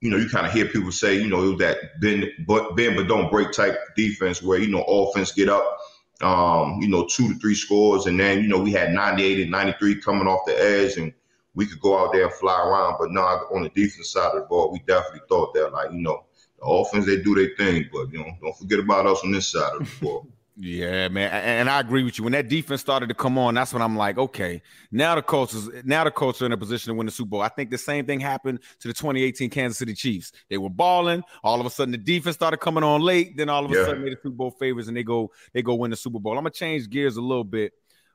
you 0.00 0.10
know, 0.10 0.16
you 0.16 0.28
kind 0.28 0.46
of 0.46 0.52
hear 0.52 0.66
people 0.66 0.90
say, 0.90 1.14
you 1.14 1.28
know, 1.28 1.44
it 1.44 1.50
was 1.50 1.58
that 1.58 2.00
bend 2.00 2.26
but 2.46 2.74
bend 2.74 2.96
but 2.96 3.06
don't 3.06 3.30
break 3.30 3.52
type 3.52 3.78
defense 3.94 4.42
where, 4.42 4.58
you 4.58 4.68
know, 4.68 4.82
offense 4.82 5.32
get 5.32 5.48
up 5.48 5.79
um, 6.22 6.80
you 6.80 6.88
know, 6.88 7.06
two 7.06 7.32
to 7.32 7.38
three 7.38 7.54
scores. 7.54 8.06
And 8.06 8.18
then, 8.18 8.42
you 8.42 8.48
know, 8.48 8.58
we 8.58 8.72
had 8.72 8.92
98 8.92 9.40
and 9.40 9.50
93 9.50 10.00
coming 10.00 10.26
off 10.26 10.46
the 10.46 10.60
edge 10.60 10.96
and 10.96 11.12
we 11.54 11.66
could 11.66 11.80
go 11.80 11.98
out 11.98 12.12
there 12.12 12.24
and 12.24 12.32
fly 12.34 12.58
around. 12.58 12.96
But 12.98 13.10
no, 13.10 13.22
on 13.22 13.62
the 13.62 13.70
defense 13.70 14.12
side 14.12 14.34
of 14.34 14.42
the 14.42 14.46
ball, 14.48 14.70
we 14.72 14.80
definitely 14.80 15.22
thought 15.28 15.54
that, 15.54 15.72
like, 15.72 15.92
you 15.92 15.98
know, 15.98 16.24
the 16.58 16.66
offense, 16.66 17.06
they 17.06 17.20
do 17.20 17.34
their 17.34 17.54
thing. 17.56 17.88
But, 17.92 18.12
you 18.12 18.18
know, 18.18 18.30
don't 18.40 18.56
forget 18.56 18.78
about 18.78 19.06
us 19.06 19.20
on 19.24 19.32
this 19.32 19.48
side 19.48 19.72
of 19.74 19.80
the 19.80 20.04
ball. 20.04 20.26
Yeah, 20.56 21.08
man, 21.08 21.30
and 21.30 21.70
I 21.70 21.80
agree 21.80 22.02
with 22.02 22.18
you. 22.18 22.24
When 22.24 22.32
that 22.34 22.48
defense 22.48 22.80
started 22.80 23.08
to 23.08 23.14
come 23.14 23.38
on, 23.38 23.54
that's 23.54 23.72
when 23.72 23.80
I'm 23.80 23.96
like, 23.96 24.18
okay, 24.18 24.60
now 24.90 25.14
the 25.14 25.22
Colts 25.22 25.54
is 25.54 25.70
now 25.84 26.04
the 26.04 26.10
Colts 26.10 26.42
are 26.42 26.46
in 26.46 26.52
a 26.52 26.56
position 26.56 26.92
to 26.92 26.94
win 26.94 27.06
the 27.06 27.12
Super 27.12 27.30
Bowl. 27.30 27.42
I 27.42 27.48
think 27.48 27.70
the 27.70 27.78
same 27.78 28.04
thing 28.04 28.20
happened 28.20 28.60
to 28.80 28.88
the 28.88 28.94
2018 28.94 29.48
Kansas 29.48 29.78
City 29.78 29.94
Chiefs. 29.94 30.32
They 30.50 30.58
were 30.58 30.68
balling. 30.68 31.22
All 31.42 31.60
of 31.60 31.66
a 31.66 31.70
sudden, 31.70 31.92
the 31.92 31.98
defense 31.98 32.36
started 32.36 32.58
coming 32.58 32.84
on 32.84 33.00
late. 33.00 33.36
Then 33.36 33.48
all 33.48 33.64
of 33.64 33.70
a 33.70 33.74
yeah. 33.74 33.84
sudden, 33.86 34.04
they 34.04 34.10
the 34.10 34.16
Super 34.16 34.30
Bowl 34.30 34.50
favors, 34.50 34.88
and 34.88 34.96
they 34.96 35.04
go 35.04 35.30
they 35.54 35.62
go 35.62 35.76
win 35.76 35.92
the 35.92 35.96
Super 35.96 36.18
Bowl. 36.18 36.32
I'm 36.32 36.44
gonna 36.44 36.50
change 36.50 36.90
gears 36.90 37.16
a 37.16 37.22
little 37.22 37.44
bit 37.44 37.72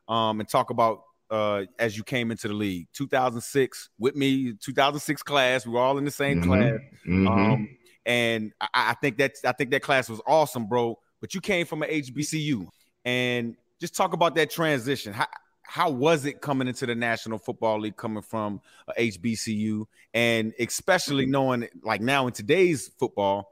um, 0.08 0.40
and 0.40 0.48
talk 0.48 0.70
about 0.70 1.02
uh, 1.32 1.64
as 1.80 1.98
you 1.98 2.04
came 2.04 2.30
into 2.32 2.48
the 2.48 2.54
league. 2.54 2.88
2006 2.94 3.90
with 3.98 4.16
me, 4.16 4.54
2006 4.54 5.24
class. 5.24 5.66
We 5.66 5.74
were 5.74 5.80
all 5.80 5.98
in 5.98 6.06
the 6.06 6.12
same 6.12 6.42
mm-hmm. 6.42 6.52
class. 6.52 6.80
Mm-hmm. 7.08 7.28
Um, 7.28 7.70
and 8.06 8.52
I, 8.62 8.68
I 8.74 8.94
think 8.96 9.18
that 9.18 9.34
I 9.44 9.54
think 9.54 9.72
that 9.72 9.82
class 9.82 10.10
was 10.10 10.22
awesome, 10.28 10.68
bro 10.68 11.00
but 11.22 11.34
you 11.34 11.42
came 11.42 11.66
from 11.66 11.84
an 11.84 11.90
HBCU 11.90 12.68
and 13.04 13.56
just 13.80 13.96
talk 13.96 14.14
about 14.14 14.36
that 14.36 14.50
transition. 14.50 15.14
How, 15.14 15.28
how 15.64 15.90
was 15.90 16.26
it 16.26 16.42
coming 16.42 16.68
into 16.68 16.86
the 16.86 16.96
National 16.96 17.38
Football 17.38 17.82
League 17.82 17.98
coming 17.98 18.22
from 18.22 18.62
a 18.88 18.94
HBCU 19.02 19.86
and 20.14 20.54
especially 20.60 21.26
knowing 21.26 21.68
like 21.84 22.02
now 22.02 22.28
in 22.28 22.34
today's 22.34 22.92
football, 23.00 23.52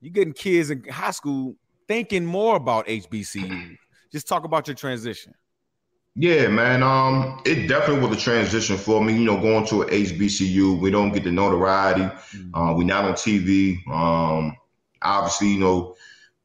you're 0.00 0.12
getting 0.12 0.32
kids 0.32 0.70
in 0.70 0.84
high 0.84 1.10
school 1.10 1.54
thinking 1.86 2.24
more 2.24 2.56
about 2.56 2.86
HBCU. 2.86 3.76
Just 4.12 4.28
talk 4.28 4.44
about 4.44 4.66
your 4.66 4.74
transition. 4.74 5.34
Yeah, 6.16 6.46
man. 6.46 6.82
Um, 6.82 7.42
it 7.44 7.66
definitely 7.66 8.06
was 8.06 8.16
a 8.16 8.20
transition 8.20 8.76
for 8.76 9.02
me. 9.02 9.14
You 9.14 9.24
know, 9.24 9.40
going 9.40 9.66
to 9.66 9.82
an 9.82 9.88
HBCU, 9.88 10.78
we 10.78 10.90
don't 10.90 11.12
get 11.12 11.24
the 11.24 11.32
notoriety. 11.32 12.02
Mm-hmm. 12.02 12.54
Uh, 12.54 12.74
we're 12.74 12.84
not 12.84 13.04
on 13.04 13.14
TV. 13.14 13.78
Um, 13.88 14.56
obviously, 15.02 15.48
you 15.48 15.58
know, 15.58 15.96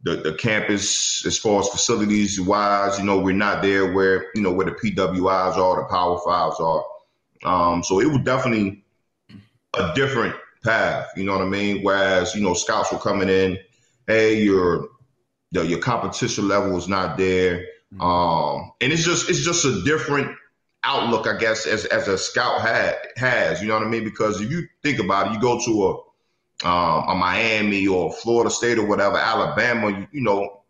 the 0.04 0.16
the 0.18 0.34
campus 0.34 1.26
as 1.26 1.38
far 1.38 1.60
as 1.60 1.68
facilities 1.68 2.40
wise, 2.40 2.98
you 2.98 3.06
know, 3.06 3.20
we're 3.20 3.34
not 3.34 3.62
there 3.62 3.92
where 3.92 4.28
you 4.34 4.42
know 4.42 4.52
where 4.52 4.66
the 4.66 4.72
PWIs 4.72 5.58
are, 5.58 5.82
the 5.82 5.88
Power 5.90 6.20
Fives 6.26 6.60
are. 6.60 6.86
Um, 7.44 7.84
so 7.84 8.00
it 8.00 8.08
was 8.08 8.22
definitely 8.24 8.84
a 9.78 9.92
different 9.96 10.36
path. 10.64 11.08
You 11.16 11.26
know 11.26 11.34
what 11.34 11.46
I 11.46 11.50
mean? 11.50 11.84
Whereas 11.84 12.34
you 12.34 12.42
know, 12.42 12.54
scouts 12.54 12.92
were 12.92 13.00
coming 13.00 13.30
in, 13.30 13.58
hey, 14.08 14.42
your 14.42 14.88
the, 15.52 15.66
your 15.66 15.80
competition 15.80 16.48
level 16.48 16.78
is 16.78 16.88
not 16.88 17.18
there, 17.18 17.66
mm-hmm. 17.94 18.02
um, 18.02 18.72
and 18.80 18.94
it's 18.94 19.04
just 19.04 19.30
it's 19.30 19.44
just 19.44 19.66
a 19.66 19.84
different 19.84 20.36
outlook, 20.84 21.28
I 21.28 21.38
guess, 21.38 21.66
as 21.66 21.86
as 21.86 22.08
a 22.08 22.18
scout 22.18 22.62
had 22.62 22.96
has. 23.18 23.62
You 23.62 23.68
know 23.68 23.76
what 23.76 23.88
I 23.88 23.90
mean? 23.90 24.06
Because 24.06 24.40
if 24.40 24.50
you 24.50 24.68
think 24.82 25.00
about 25.00 25.28
it, 25.28 25.34
you 25.34 25.42
go 25.42 25.60
to 25.66 25.90
a 25.90 26.09
um, 26.64 27.08
a 27.08 27.16
Miami 27.16 27.88
or 27.88 28.12
Florida 28.12 28.50
State 28.50 28.78
or 28.78 28.86
whatever, 28.86 29.18
Alabama, 29.18 29.90
you, 29.92 30.08
you 30.12 30.22
know, 30.22 30.62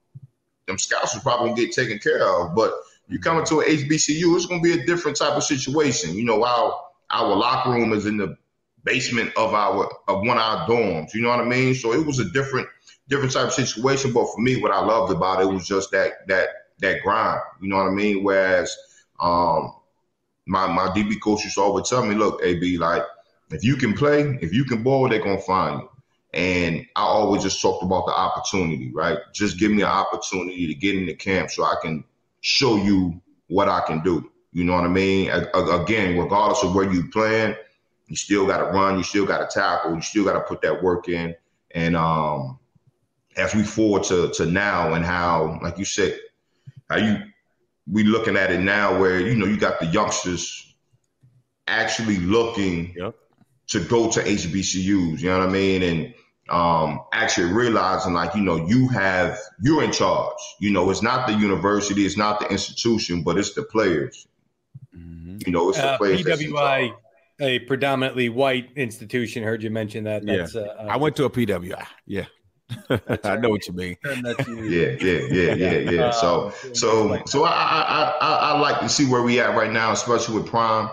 them 0.68 0.78
scouts 0.78 1.18
are 1.18 1.22
probably 1.22 1.50
gonna 1.50 1.62
get 1.62 1.74
taken 1.74 2.00
care 2.00 2.24
of. 2.24 2.56
But 2.56 2.74
you 3.08 3.20
come 3.20 3.40
into 3.40 3.60
an 3.60 3.68
HBCU, 3.68 4.36
it's 4.36 4.46
gonna 4.46 4.62
be 4.62 4.74
a 4.74 4.86
different 4.86 5.18
type 5.18 5.34
of 5.34 5.44
situation. 5.44 6.16
You 6.16 6.26
know, 6.26 6.44
our 6.44 6.80
our 7.10 7.36
locker 7.36 7.72
room 7.72 7.92
is 7.94 8.06
in 8.06 8.18
the 8.18 8.38
basement 8.84 9.32
of 9.36 9.54
our 9.54 9.90
of 10.08 10.20
one 10.20 10.38
of 10.38 10.44
our 10.44 10.68
dorms. 10.68 11.14
You 11.14 11.22
know 11.22 11.30
what 11.30 11.40
I 11.40 11.46
mean? 11.46 11.74
So 11.74 11.94
it 11.94 12.06
was 12.06 12.20
a 12.20 12.30
different 12.30 12.68
different 13.08 13.34
type 13.34 13.48
of 13.48 13.54
situation. 13.54 14.14
But 14.14 14.28
for 14.34 14.40
me, 14.42 14.62
what 14.62 14.72
I 14.72 14.80
loved 14.80 15.12
about 15.12 15.42
it 15.42 15.46
was 15.46 15.68
just 15.68 15.92
that 15.92 16.28
that 16.28 16.50
that 16.80 17.02
grind. 17.02 17.42
You 17.62 17.70
know 17.70 17.78
what 17.78 17.88
I 17.88 17.92
mean? 17.92 18.24
Whereas 18.24 18.76
um, 19.20 19.74
my 20.46 20.68
my 20.68 20.88
DB 20.90 21.20
coach 21.22 21.44
used 21.44 21.56
to 21.56 21.62
always 21.62 21.90
tell 21.90 22.06
me, 22.06 22.16
look, 22.16 22.42
AB, 22.44 22.78
like 22.78 23.04
if 23.52 23.64
you 23.64 23.76
can 23.76 23.94
play, 23.94 24.38
if 24.42 24.54
you 24.54 24.64
can 24.64 24.84
ball, 24.84 25.10
they're 25.10 25.20
gonna 25.20 25.42
find 25.42 25.82
you. 25.82 25.90
And 26.34 26.86
I 26.96 27.02
always 27.02 27.42
just 27.42 27.62
talked 27.62 27.84
about 27.84 28.06
the 28.06 28.12
opportunity, 28.12 28.92
right? 28.94 29.18
Just 29.34 29.58
give 29.58 29.72
me 29.72 29.82
an 29.82 29.88
opportunity 29.88 30.68
to 30.68 30.76
get 30.76 30.96
into 30.96 31.16
camp 31.16 31.50
so 31.50 31.64
I 31.64 31.76
can 31.82 32.04
show 32.42 32.76
you 32.76 33.20
what 33.48 33.68
I 33.68 33.82
can 33.82 34.04
do. 34.04 34.32
You 34.54 34.64
know 34.64 34.74
what 34.74 34.84
I 34.84 34.90
mean? 34.90 35.32
Again, 35.32 36.18
regardless 36.18 36.64
of 36.64 36.76
where 36.76 36.92
you 36.92 37.10
playing, 37.10 37.56
you 38.08 38.16
still 38.16 38.46
got 38.46 38.58
to 38.58 38.66
run, 38.66 38.98
you 38.98 39.04
still 39.04 39.26
got 39.26 39.40
to 39.40 39.60
tackle, 39.60 39.96
you 39.96 40.02
still 40.02 40.24
got 40.24 40.34
to 40.34 40.42
put 40.42 40.62
that 40.62 40.84
work 40.84 41.10
in. 41.10 41.36
And 41.72 41.96
um, 41.96 42.60
as 43.36 43.56
we 43.56 43.64
forward 43.64 44.04
to 44.06 44.30
to 44.32 44.46
now 44.46 44.94
and 44.94 45.06
how, 45.06 45.60
like 45.64 45.80
you 45.80 45.86
said, 45.86 46.20
how 46.90 46.98
you 46.98 47.18
we 47.92 48.04
looking 48.04 48.38
at 48.38 48.52
it 48.52 48.60
now, 48.60 49.00
where 49.00 49.20
you 49.20 49.36
know 49.36 49.46
you 49.46 49.58
got 49.58 49.80
the 49.80 49.88
youngsters 49.88 50.76
actually 51.68 52.18
looking 52.18 52.94
yep 52.96 53.16
to 53.70 53.80
go 53.80 54.10
to 54.10 54.20
HBCUs, 54.20 55.20
you 55.20 55.30
know 55.30 55.40
what 55.40 55.50
I 55.50 55.52
mean? 55.52 55.84
And 55.84 56.14
um, 56.50 57.02
actually 57.14 57.52
realizing 57.52 58.14
like, 58.14 58.36
you 58.36 58.42
know, 58.42 58.68
you 58.68 58.88
have, 58.90 59.40
you're 59.62 59.84
in 59.84 59.92
charge. 59.92 60.38
You 60.60 60.72
know, 60.72 60.90
it's 60.90 61.02
not 61.02 61.28
the 61.28 61.34
university, 61.34 62.06
it's 62.06 62.18
not 62.18 62.40
the 62.40 62.48
institution, 62.50 63.24
but 63.24 63.38
it's 63.38 63.54
the 63.54 63.64
players. 63.64 64.28
Mm-hmm. 64.96 65.38
You 65.46 65.52
know, 65.52 65.70
it's 65.70 65.78
the 65.78 65.92
uh, 65.92 65.98
players. 65.98 66.24
PWI, 66.24 66.94
a 67.40 67.60
predominantly 67.60 68.30
white 68.30 68.70
institution. 68.76 69.44
Heard 69.44 69.62
you 69.62 69.70
mention 69.70 70.06
that. 70.06 70.26
That's, 70.26 70.56
yeah. 70.56 70.62
Uh, 70.62 70.88
I 70.90 70.98
went 70.98 71.16
to 71.18 71.26
a 71.26 71.30
PWI. 71.30 71.86
Yeah. 72.06 72.26
I 73.24 73.38
know 73.38 73.50
what 73.50 73.68
you 73.68 73.74
mean. 73.74 73.98
yeah, 74.06 74.96
yeah, 75.00 75.20
yeah, 75.30 75.54
yeah, 75.54 75.92
yeah. 75.92 76.12
So, 76.20 76.48
um, 76.48 76.54
so, 76.74 77.22
so 77.26 77.44
I, 77.44 77.52
I, 77.52 78.18
I, 78.22 78.36
I 78.52 78.60
like 78.60 78.80
to 78.82 78.90
see 78.90 79.06
where 79.08 79.22
we 79.22 79.40
at 79.40 79.56
right 79.56 79.72
now, 79.72 79.92
especially 79.92 80.40
with 80.40 80.48
Prime. 80.48 80.90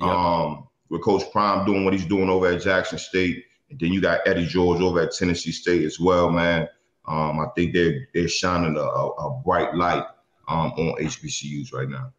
Yep. 0.00 0.08
Um, 0.08 0.65
with 0.88 1.02
Coach 1.02 1.24
Prime 1.32 1.64
doing 1.64 1.84
what 1.84 1.94
he's 1.94 2.06
doing 2.06 2.28
over 2.28 2.48
at 2.48 2.62
Jackson 2.62 2.98
State. 2.98 3.44
And 3.70 3.78
then 3.80 3.92
you 3.92 4.00
got 4.00 4.20
Eddie 4.26 4.46
George 4.46 4.80
over 4.80 5.00
at 5.00 5.12
Tennessee 5.12 5.52
State 5.52 5.84
as 5.84 5.98
well, 5.98 6.30
man. 6.30 6.68
Um, 7.06 7.38
I 7.40 7.46
think 7.54 7.72
they're 7.72 8.08
they're 8.14 8.28
shining 8.28 8.76
a, 8.76 8.80
a 8.80 9.40
bright 9.44 9.74
light 9.74 10.04
um, 10.48 10.72
on 10.72 11.00
HBCUs 11.00 11.72
right 11.72 11.88
now. 11.88 12.12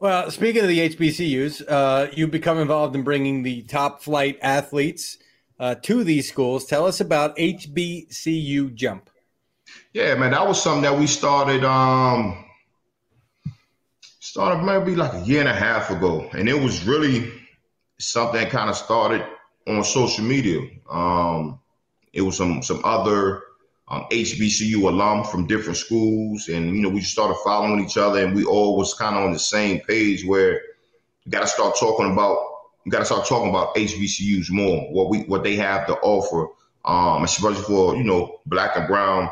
Well, 0.00 0.30
speaking 0.30 0.62
of 0.62 0.68
the 0.68 0.88
HBCUs, 0.88 1.62
uh, 1.68 2.08
you 2.12 2.26
become 2.26 2.58
involved 2.58 2.96
in 2.96 3.02
bringing 3.02 3.42
the 3.42 3.62
top 3.62 4.02
flight 4.02 4.38
athletes 4.42 5.18
uh, 5.60 5.76
to 5.82 6.04
these 6.04 6.28
schools. 6.28 6.66
Tell 6.66 6.86
us 6.86 7.00
about 7.00 7.36
HBCU 7.36 8.74
Jump. 8.74 9.10
Yeah, 9.92 10.14
man, 10.14 10.32
that 10.32 10.46
was 10.46 10.62
something 10.62 10.82
that 10.82 10.98
we 10.98 11.06
started. 11.06 11.64
Um, 11.64 12.44
started 14.20 14.64
maybe 14.64 14.94
like 14.94 15.14
a 15.14 15.20
year 15.20 15.40
and 15.40 15.48
a 15.48 15.54
half 15.54 15.90
ago, 15.90 16.28
and 16.32 16.48
it 16.48 16.60
was 16.60 16.84
really 16.84 17.32
something 17.98 18.48
kind 18.48 18.70
of 18.70 18.76
started 18.76 19.26
on 19.66 19.84
social 19.84 20.24
media. 20.24 20.60
Um, 20.90 21.60
it 22.12 22.22
was 22.22 22.36
some 22.36 22.62
some 22.62 22.80
other 22.84 23.42
um, 23.88 24.06
HBCU 24.10 24.82
alum 24.82 25.24
from 25.24 25.46
different 25.46 25.76
schools, 25.76 26.48
and 26.48 26.74
you 26.74 26.82
know 26.82 26.88
we 26.88 27.00
started 27.00 27.36
following 27.44 27.84
each 27.84 27.96
other, 27.96 28.24
and 28.24 28.34
we 28.34 28.44
all 28.44 28.76
was 28.76 28.94
kind 28.94 29.16
of 29.16 29.24
on 29.24 29.32
the 29.32 29.38
same 29.38 29.80
page 29.80 30.24
where 30.24 30.60
you 31.24 31.30
got 31.30 31.40
to 31.40 31.46
start 31.46 31.76
talking 31.78 32.12
about 32.12 32.38
you 32.84 32.92
got 32.92 33.00
to 33.00 33.04
start 33.04 33.26
talking 33.26 33.50
about 33.50 33.74
HBCUs 33.74 34.50
more, 34.50 34.82
what 34.92 35.10
we 35.10 35.20
what 35.24 35.42
they 35.42 35.56
have 35.56 35.86
to 35.88 35.94
offer, 35.96 36.48
um, 36.84 37.24
especially 37.24 37.62
for 37.62 37.96
you 37.96 38.04
know 38.04 38.40
black 38.46 38.76
and 38.76 38.86
brown 38.86 39.30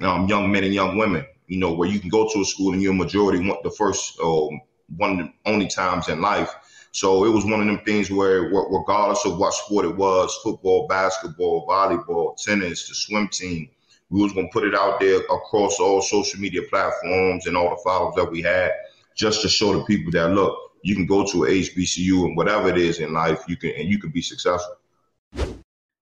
um, 0.00 0.28
young 0.28 0.50
men 0.50 0.64
and 0.64 0.74
young 0.74 0.96
women. 0.96 1.26
You 1.46 1.58
know 1.58 1.74
where 1.74 1.88
you 1.88 2.00
can 2.00 2.08
go 2.08 2.28
to 2.32 2.40
a 2.40 2.44
school 2.44 2.72
and 2.72 2.80
you're 2.82 2.94
majority 2.94 3.46
the 3.62 3.70
first 3.70 4.18
um, 4.20 4.60
one 4.96 5.12
of 5.12 5.18
the 5.18 5.32
only 5.44 5.66
times 5.66 6.08
in 6.08 6.20
life 6.20 6.54
so 6.94 7.24
it 7.24 7.28
was 7.28 7.44
one 7.44 7.60
of 7.60 7.66
them 7.66 7.80
things 7.80 8.08
where, 8.08 8.42
regardless 8.42 9.26
of 9.26 9.36
what 9.36 9.52
sport 9.52 9.84
it 9.84 9.96
was, 9.96 10.32
football, 10.44 10.86
basketball, 10.86 11.66
volleyball, 11.66 12.36
tennis, 12.36 12.88
the 12.88 12.94
swim 12.94 13.26
team, 13.26 13.68
we 14.10 14.22
was 14.22 14.32
gonna 14.32 14.46
put 14.52 14.62
it 14.62 14.76
out 14.76 15.00
there 15.00 15.18
across 15.18 15.80
all 15.80 16.00
social 16.00 16.38
media 16.38 16.60
platforms 16.70 17.48
and 17.48 17.56
all 17.56 17.70
the 17.70 17.82
followers 17.82 18.14
that 18.14 18.30
we 18.30 18.42
had, 18.42 18.70
just 19.16 19.42
to 19.42 19.48
show 19.48 19.76
the 19.76 19.84
people 19.86 20.12
that 20.12 20.34
look, 20.34 20.56
you 20.84 20.94
can 20.94 21.04
go 21.04 21.26
to 21.26 21.46
a 21.46 21.48
HBCU 21.48 22.26
and 22.26 22.36
whatever 22.36 22.68
it 22.68 22.78
is 22.78 23.00
in 23.00 23.12
life, 23.12 23.42
you 23.48 23.56
can 23.56 23.70
and 23.70 23.88
you 23.88 23.98
can 23.98 24.10
be 24.10 24.22
successful. 24.22 24.76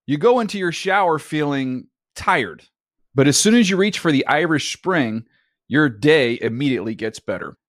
You 0.06 0.18
go 0.18 0.40
into 0.40 0.58
your 0.58 0.72
shower 0.72 1.18
feeling 1.18 1.86
tired, 2.14 2.64
but 3.14 3.26
as 3.26 3.38
soon 3.38 3.54
as 3.54 3.70
you 3.70 3.78
reach 3.78 3.98
for 3.98 4.12
the 4.12 4.26
Irish 4.26 4.76
Spring, 4.76 5.24
your 5.68 5.88
day 5.88 6.38
immediately 6.38 6.94
gets 6.94 7.18
better. 7.18 7.56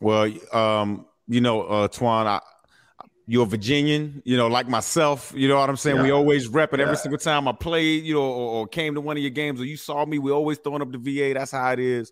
Well, 0.00 0.32
um, 0.52 1.06
you 1.26 1.40
know, 1.40 1.62
uh, 1.62 1.88
Twan, 1.88 2.26
I, 2.26 2.40
you're 3.26 3.44
a 3.44 3.46
Virginian, 3.46 4.22
you 4.24 4.36
know, 4.36 4.46
like 4.46 4.68
myself. 4.68 5.32
You 5.36 5.48
know 5.48 5.56
what 5.56 5.68
I'm 5.68 5.76
saying? 5.76 5.96
Yeah. 5.98 6.02
We 6.02 6.10
always 6.10 6.48
rep 6.48 6.72
it 6.72 6.80
yeah. 6.80 6.86
every 6.86 6.96
single 6.96 7.18
time 7.18 7.46
I 7.46 7.52
played, 7.52 8.04
you 8.04 8.14
know, 8.14 8.22
or, 8.22 8.60
or, 8.60 8.66
came 8.66 8.94
to 8.94 9.02
one 9.02 9.18
of 9.18 9.22
your 9.22 9.30
games 9.30 9.60
or 9.60 9.66
you 9.66 9.76
saw 9.76 10.06
me. 10.06 10.18
We 10.18 10.32
always 10.32 10.58
throwing 10.58 10.80
up 10.80 10.90
the 10.90 10.98
VA. 10.98 11.34
That's 11.34 11.50
how 11.50 11.72
it 11.72 11.78
is. 11.78 12.10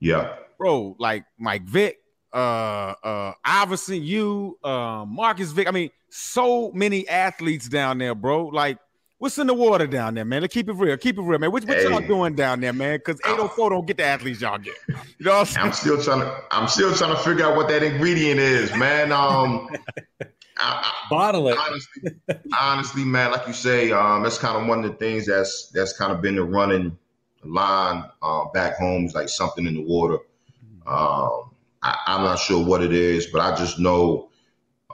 Yeah, 0.00 0.34
bro. 0.58 0.96
Like 0.98 1.26
Mike 1.38 1.64
Vick, 1.64 1.98
uh, 2.32 2.94
uh, 3.02 3.32
Iverson, 3.44 4.02
you, 4.02 4.58
uh, 4.64 5.04
Marcus 5.06 5.52
Vick. 5.52 5.68
I 5.68 5.72
mean, 5.72 5.90
so 6.08 6.72
many 6.72 7.06
athletes 7.06 7.68
down 7.68 7.98
there, 7.98 8.14
bro. 8.14 8.46
Like 8.46 8.78
What's 9.18 9.38
in 9.38 9.46
the 9.46 9.54
water 9.54 9.86
down 9.86 10.14
there, 10.14 10.26
man? 10.26 10.42
Let's 10.42 10.52
keep 10.52 10.68
it 10.68 10.74
real. 10.74 10.96
Keep 10.98 11.18
it 11.18 11.22
real, 11.22 11.38
man. 11.38 11.50
What, 11.50 11.64
what 11.64 11.78
hey. 11.78 11.84
y'all 11.84 12.00
doing 12.00 12.34
down 12.34 12.60
there, 12.60 12.74
man? 12.74 12.98
Because 12.98 13.18
804 13.24 13.70
don't 13.70 13.86
get 13.86 13.96
the 13.96 14.04
athletes 14.04 14.42
y'all 14.42 14.58
get. 14.58 14.74
You 14.88 14.96
know 15.20 15.32
I'm, 15.32 15.46
I'm, 15.56 15.72
still 15.72 16.02
trying 16.02 16.20
to 16.20 16.42
I'm 16.50 16.68
still 16.68 16.92
trying 16.92 17.16
to 17.16 17.22
figure 17.22 17.46
out 17.46 17.56
what 17.56 17.68
that 17.68 17.82
ingredient 17.82 18.38
is, 18.38 18.74
man. 18.76 19.12
Um 19.12 19.70
I, 20.58 20.92
Bottle 21.10 21.48
it. 21.48 21.58
Honestly, 21.58 22.12
honestly, 22.58 23.04
man, 23.04 23.30
like 23.30 23.46
you 23.46 23.52
say, 23.52 23.92
um, 23.92 24.22
that's 24.22 24.38
kind 24.38 24.56
of 24.56 24.66
one 24.66 24.84
of 24.84 24.90
the 24.90 24.96
things 24.96 25.26
that's 25.26 25.70
that's 25.74 25.92
kind 25.96 26.12
of 26.12 26.22
been 26.22 26.36
the 26.36 26.44
running 26.44 26.96
line 27.44 28.04
uh, 28.22 28.46
back 28.54 28.76
home 28.78 29.04
is 29.04 29.14
like 29.14 29.28
something 29.28 29.66
in 29.66 29.74
the 29.74 29.82
water. 29.82 30.18
Um, 30.86 31.50
I, 31.82 31.96
am 32.06 32.22
not 32.22 32.38
sure 32.38 32.64
what 32.64 32.82
it 32.82 32.92
is, 32.92 33.26
but 33.26 33.40
I 33.40 33.54
just 33.54 33.78
know 33.78 34.30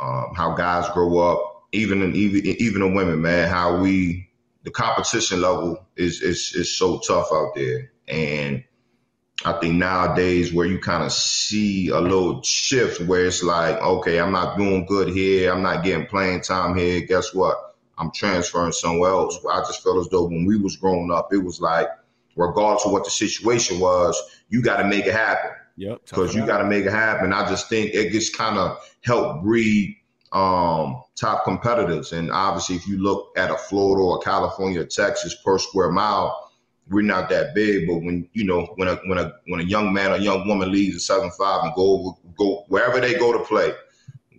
um, 0.01 0.33
how 0.35 0.55
guys 0.55 0.89
grow 0.91 1.19
up 1.19 1.52
even 1.73 2.03
in 2.03 2.15
even 2.15 2.47
even 2.47 2.83
in 2.83 2.95
women, 2.95 3.23
man, 3.23 3.49
how 3.49 3.79
we 3.79 4.29
the 4.63 4.71
competition 4.71 5.41
level 5.41 5.85
is 5.97 6.23
is 6.23 6.55
is 6.55 6.75
so 6.75 6.99
tough 6.99 7.29
out 7.33 7.53
there, 7.55 7.91
and 8.07 8.63
I 9.45 9.53
think 9.55 9.75
nowadays 9.75 10.53
where 10.53 10.67
you 10.67 10.79
kind 10.79 11.03
of 11.03 11.13
see 11.13 11.89
a 11.89 11.99
little 12.01 12.43
shift 12.43 13.01
where 13.01 13.27
it's 13.27 13.43
like, 13.43 13.77
okay, 13.79 14.21
I'm 14.21 14.33
not 14.33 14.57
doing 14.57 14.87
good 14.87 15.09
here, 15.09 15.53
I'm 15.53 15.63
not 15.63 15.83
getting 15.83 16.07
playing 16.07 16.43
time 16.43 16.77
here. 16.77 17.01
Guess 17.01 17.35
what? 17.35 17.57
I'm 17.99 18.11
transferring 18.13 18.73
somewhere 18.73 19.11
else. 19.11 19.39
I 19.51 19.61
just 19.61 19.83
felt 19.83 19.99
as 19.99 20.09
though 20.09 20.25
when 20.25 20.45
we 20.45 20.59
was 20.59 20.77
growing 20.77 21.11
up, 21.11 21.33
it 21.33 21.39
was 21.39 21.61
like, 21.61 21.89
regardless 22.37 22.87
of 22.87 22.93
what 22.93 23.05
the 23.05 23.11
situation 23.11 23.81
was, 23.81 24.21
you 24.49 24.63
got 24.63 24.79
to 24.79 24.85
make 24.85 25.07
it 25.07 25.15
happen. 25.15 25.51
Yep. 25.77 26.03
Because 26.09 26.35
you 26.35 26.47
got 26.47 26.59
to 26.59 26.65
make 26.65 26.85
it 26.85 26.93
happen. 26.93 27.33
I 27.33 27.49
just 27.49 27.69
think 27.69 27.95
it 27.95 28.13
just 28.13 28.37
kind 28.37 28.59
of 28.59 28.79
helped 29.03 29.43
breed 29.43 29.97
um, 30.33 31.03
top 31.23 31.45
competitors. 31.45 32.13
And 32.13 32.31
obviously, 32.31 32.77
if 32.77 32.87
you 32.87 32.99
look 32.99 33.33
at 33.39 33.51
a 33.51 33.57
Florida 33.57 34.03
or 34.03 34.19
California, 34.19 34.81
or 34.81 34.87
Texas 34.87 35.37
per 35.45 35.59
square 35.59 35.91
mile, 35.91 36.53
we're 36.89 37.03
not 37.03 37.29
that 37.31 37.55
big. 37.55 37.87
But 37.87 37.99
when 37.99 38.29
you 38.33 38.45
know 38.45 38.73
when 38.77 38.89
a 38.89 38.97
when 39.07 39.19
a 39.19 39.33
when 39.47 39.61
a 39.61 39.65
young 39.65 39.93
man 39.93 40.13
or 40.13 40.17
young 40.17 40.47
woman 40.49 40.73
leaves 40.73 40.97
a 40.97 41.01
seven 41.01 41.31
five 41.39 41.65
and 41.65 41.75
go 41.75 42.19
go 42.37 42.65
wherever 42.69 43.01
they 43.01 43.15
go 43.15 43.33
to 43.33 43.45
play, 43.45 43.73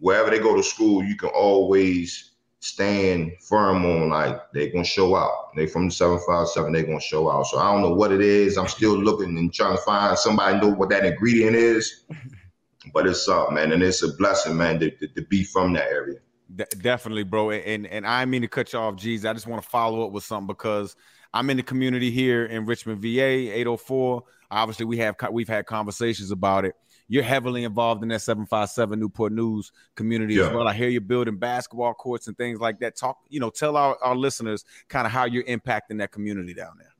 wherever 0.02 0.30
they 0.30 0.40
go 0.40 0.56
to 0.56 0.64
school, 0.64 1.04
you 1.04 1.16
can 1.16 1.30
always 1.30 2.32
stand 2.60 3.32
firm 3.42 3.86
on 3.86 4.10
like 4.10 4.40
they're 4.54 4.72
gonna 4.72 4.84
show 4.84 5.16
out. 5.16 5.56
They 5.56 5.68
from 5.68 5.88
the 5.88 5.92
seven 5.92 6.20
five 6.28 6.48
seven, 6.50 6.74
they're 6.74 6.84
gonna 6.84 7.00
show 7.00 7.32
out. 7.32 7.48
So 7.48 7.60
I 7.60 7.72
don't 7.72 7.82
know 7.82 7.94
what 7.94 8.12
it 8.12 8.22
is. 8.22 8.58
I'm 8.58 8.68
still 8.68 8.98
looking 8.98 9.38
and 9.38 9.54
trying 9.54 9.78
to 9.78 9.84
find 9.84 10.18
somebody 10.18 10.60
know 10.60 10.74
what 10.74 10.90
that 10.90 11.06
ingredient 11.06 11.56
is 11.56 12.06
but 12.94 13.08
it's 13.08 13.28
up, 13.28 13.54
man, 13.54 13.72
and 13.72 13.84
it's 13.84 14.04
a 14.04 14.14
blessing, 14.14 14.58
man, 14.58 14.80
to, 14.80 14.92
to, 14.92 15.08
to 15.08 15.22
be 15.24 15.44
from 15.44 15.74
that 15.74 15.88
area. 15.88 16.20
De- 16.54 16.66
definitely, 16.82 17.24
bro. 17.24 17.52
And 17.52 17.88
and 17.88 18.06
I 18.06 18.26
mean 18.26 18.42
to 18.42 18.48
cut 18.48 18.74
you 18.74 18.80
off, 18.80 18.96
G's. 18.96 19.26
I 19.26 19.34
just 19.34 19.48
want 19.48 19.62
to 19.62 19.70
follow 19.70 20.06
up 20.06 20.12
with 20.12 20.24
something 20.24 20.48
because 20.48 20.96
I'm 21.34 21.50
in 21.50 21.58
the 21.58 21.64
community 21.64 22.12
here 22.12 22.46
in 22.46 22.66
Richmond, 22.66 23.02
VA, 23.02 23.52
804. 23.54 24.24
Obviously, 24.52 24.86
we 24.86 24.98
have 24.98 25.16
we've 25.32 25.48
had 25.48 25.66
conversations 25.66 26.32
about 26.32 26.66
it. 26.66 26.76
You're 27.08 27.24
heavily 27.24 27.64
involved 27.64 28.02
in 28.04 28.10
that 28.10 28.22
757 28.22 29.00
Newport 29.00 29.34
News 29.34 29.72
community 29.96 30.36
yeah. 30.36 30.46
as 30.46 30.54
well. 30.54 30.68
I 30.68 30.74
hear 30.74 30.90
you're 30.90 31.02
building 31.02 31.38
basketball 31.38 31.94
courts 31.94 32.28
and 32.28 32.38
things 32.38 32.60
like 32.60 32.80
that. 32.80 32.96
Talk, 32.96 33.18
you 33.30 33.40
know, 33.40 33.50
tell 33.50 33.76
our, 33.76 33.98
our 34.02 34.16
listeners 34.16 34.64
kind 34.88 35.06
of 35.06 35.12
how 35.12 35.26
you're 35.26 35.44
impacting 35.44 35.98
that 36.00 36.12
community 36.12 36.54
down 36.54 36.74
there. 36.78 36.94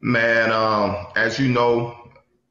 Man, 0.00 0.52
um, 0.52 1.06
as 1.16 1.38
you 1.38 1.48
know, 1.48 1.96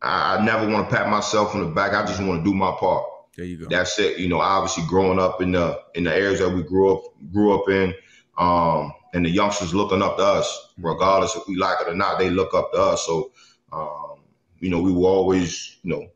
I, 0.01 0.37
I 0.37 0.45
never 0.45 0.67
want 0.67 0.89
to 0.89 0.95
pat 0.95 1.09
myself 1.09 1.53
on 1.53 1.61
the 1.61 1.67
back. 1.67 1.93
I 1.93 2.05
just 2.05 2.21
want 2.21 2.43
to 2.43 2.49
do 2.49 2.55
my 2.55 2.71
part. 2.79 3.05
There 3.39 3.47
you 3.47 3.55
go. 3.55 3.67
That's 3.69 3.97
it. 3.99 4.19
You 4.19 4.27
know, 4.27 4.41
obviously 4.41 4.83
growing 4.85 5.17
up 5.17 5.41
in 5.41 5.53
the 5.53 5.81
in 5.95 6.03
the 6.03 6.13
areas 6.13 6.39
that 6.39 6.49
we 6.49 6.61
grew 6.61 6.93
up 6.93 7.03
grew 7.31 7.57
up 7.57 7.69
in, 7.69 7.95
um, 8.37 8.91
and 9.13 9.25
the 9.25 9.29
youngsters 9.29 9.73
looking 9.73 10.01
up 10.01 10.17
to 10.17 10.23
us, 10.23 10.73
regardless 10.77 11.37
if 11.37 11.47
we 11.47 11.55
like 11.55 11.77
it 11.79 11.87
or 11.87 11.95
not, 11.95 12.19
they 12.19 12.29
look 12.29 12.53
up 12.53 12.73
to 12.73 12.77
us. 12.77 13.05
So, 13.05 13.31
um, 13.71 14.23
you 14.59 14.69
know, 14.69 14.81
we 14.81 14.91
will 14.91 15.05
always, 15.05 15.77
you 15.83 15.89
know, 15.89 16.07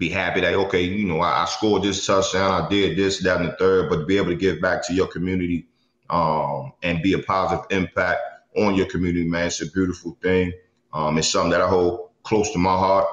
be 0.00 0.08
happy 0.08 0.40
that 0.40 0.54
okay, 0.54 0.82
you 0.82 1.06
know, 1.06 1.20
I, 1.20 1.42
I, 1.42 1.44
scored 1.44 1.84
this 1.84 2.04
touchdown, 2.04 2.64
I 2.64 2.68
did 2.68 2.98
this, 2.98 3.22
that, 3.22 3.40
and 3.40 3.50
the 3.50 3.52
third, 3.52 3.88
but 3.88 3.98
to 3.98 4.06
be 4.06 4.16
able 4.16 4.30
to 4.30 4.34
give 4.34 4.60
back 4.60 4.84
to 4.88 4.92
your 4.92 5.06
community 5.06 5.68
um, 6.08 6.72
and 6.82 7.00
be 7.00 7.12
a 7.12 7.20
positive 7.20 7.64
impact 7.70 8.22
on 8.56 8.74
your 8.74 8.86
community, 8.86 9.24
man, 9.24 9.46
it's 9.46 9.62
a 9.62 9.70
beautiful 9.70 10.18
thing. 10.20 10.52
Um, 10.92 11.16
it's 11.16 11.30
something 11.30 11.52
that 11.52 11.60
I 11.60 11.68
hold 11.68 12.10
close 12.24 12.50
to 12.54 12.58
my 12.58 12.76
heart. 12.76 13.06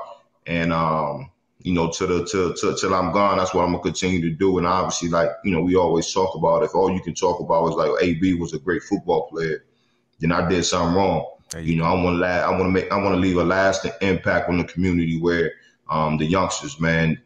And 0.47 0.73
um, 0.73 1.29
you 1.59 1.73
know, 1.73 1.89
to 1.91 2.05
the 2.05 2.25
to, 2.25 2.53
to 2.53 2.75
till 2.79 2.93
I'm 2.93 3.11
gone, 3.11 3.37
that's 3.37 3.53
what 3.53 3.63
I'm 3.63 3.71
gonna 3.71 3.83
continue 3.83 4.21
to 4.21 4.29
do. 4.29 4.57
And 4.57 4.67
obviously, 4.67 5.09
like 5.09 5.29
you 5.43 5.51
know, 5.51 5.61
we 5.61 5.75
always 5.75 6.11
talk 6.13 6.35
about 6.35 6.63
if 6.63 6.75
all 6.75 6.91
you 6.91 7.01
can 7.01 7.13
talk 7.13 7.39
about 7.39 7.69
is 7.69 7.75
like 7.75 7.91
AB 8.01 8.35
was 8.35 8.53
a 8.53 8.59
great 8.59 8.83
football 8.83 9.27
player, 9.29 9.65
then 10.19 10.31
I 10.31 10.47
did 10.47 10.63
something 10.63 10.95
wrong. 10.95 11.25
You, 11.61 11.77
know, 11.77 11.85
I 11.85 11.93
want 11.93 12.15
to 12.15 12.19
la- 12.19 12.27
I 12.27 12.49
want 12.51 12.63
to 12.63 12.69
make 12.69 12.91
I 12.91 12.97
want 12.97 13.15
to 13.15 13.19
leave 13.19 13.37
a 13.37 13.43
lasting 13.43 13.93
impact 14.01 14.49
on 14.49 14.57
the 14.57 14.65
community 14.65 15.19
where 15.19 15.53
um, 15.89 16.17
the 16.17 16.25
youngsters, 16.25 16.79
man, 16.79 17.21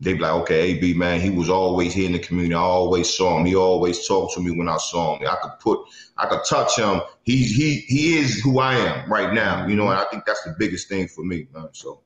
they 0.00 0.12
be 0.12 0.20
like, 0.20 0.32
okay, 0.32 0.72
AB, 0.72 0.94
man, 0.94 1.20
he 1.20 1.30
was 1.30 1.48
always 1.48 1.92
here 1.92 2.06
in 2.06 2.12
the 2.12 2.18
community. 2.18 2.54
I 2.54 2.60
always 2.60 3.12
saw 3.12 3.38
him. 3.38 3.46
He 3.46 3.56
always 3.56 4.06
talked 4.06 4.34
to 4.34 4.40
me 4.40 4.50
when 4.52 4.68
I 4.68 4.76
saw 4.76 5.16
him. 5.16 5.26
I 5.26 5.36
could 5.42 5.58
put, 5.60 5.80
I 6.16 6.26
could 6.26 6.44
touch 6.48 6.78
him. 6.78 7.00
He's 7.22 7.54
he 7.54 7.80
he 7.88 8.18
is 8.18 8.40
who 8.40 8.60
I 8.60 8.74
am 8.74 9.10
right 9.10 9.32
now. 9.32 9.66
You 9.66 9.74
know, 9.74 9.88
and 9.88 9.98
I 9.98 10.04
think 10.04 10.24
that's 10.24 10.44
the 10.44 10.54
biggest 10.58 10.88
thing 10.88 11.08
for 11.08 11.24
me, 11.24 11.48
man. 11.52 11.68
So 11.72 12.02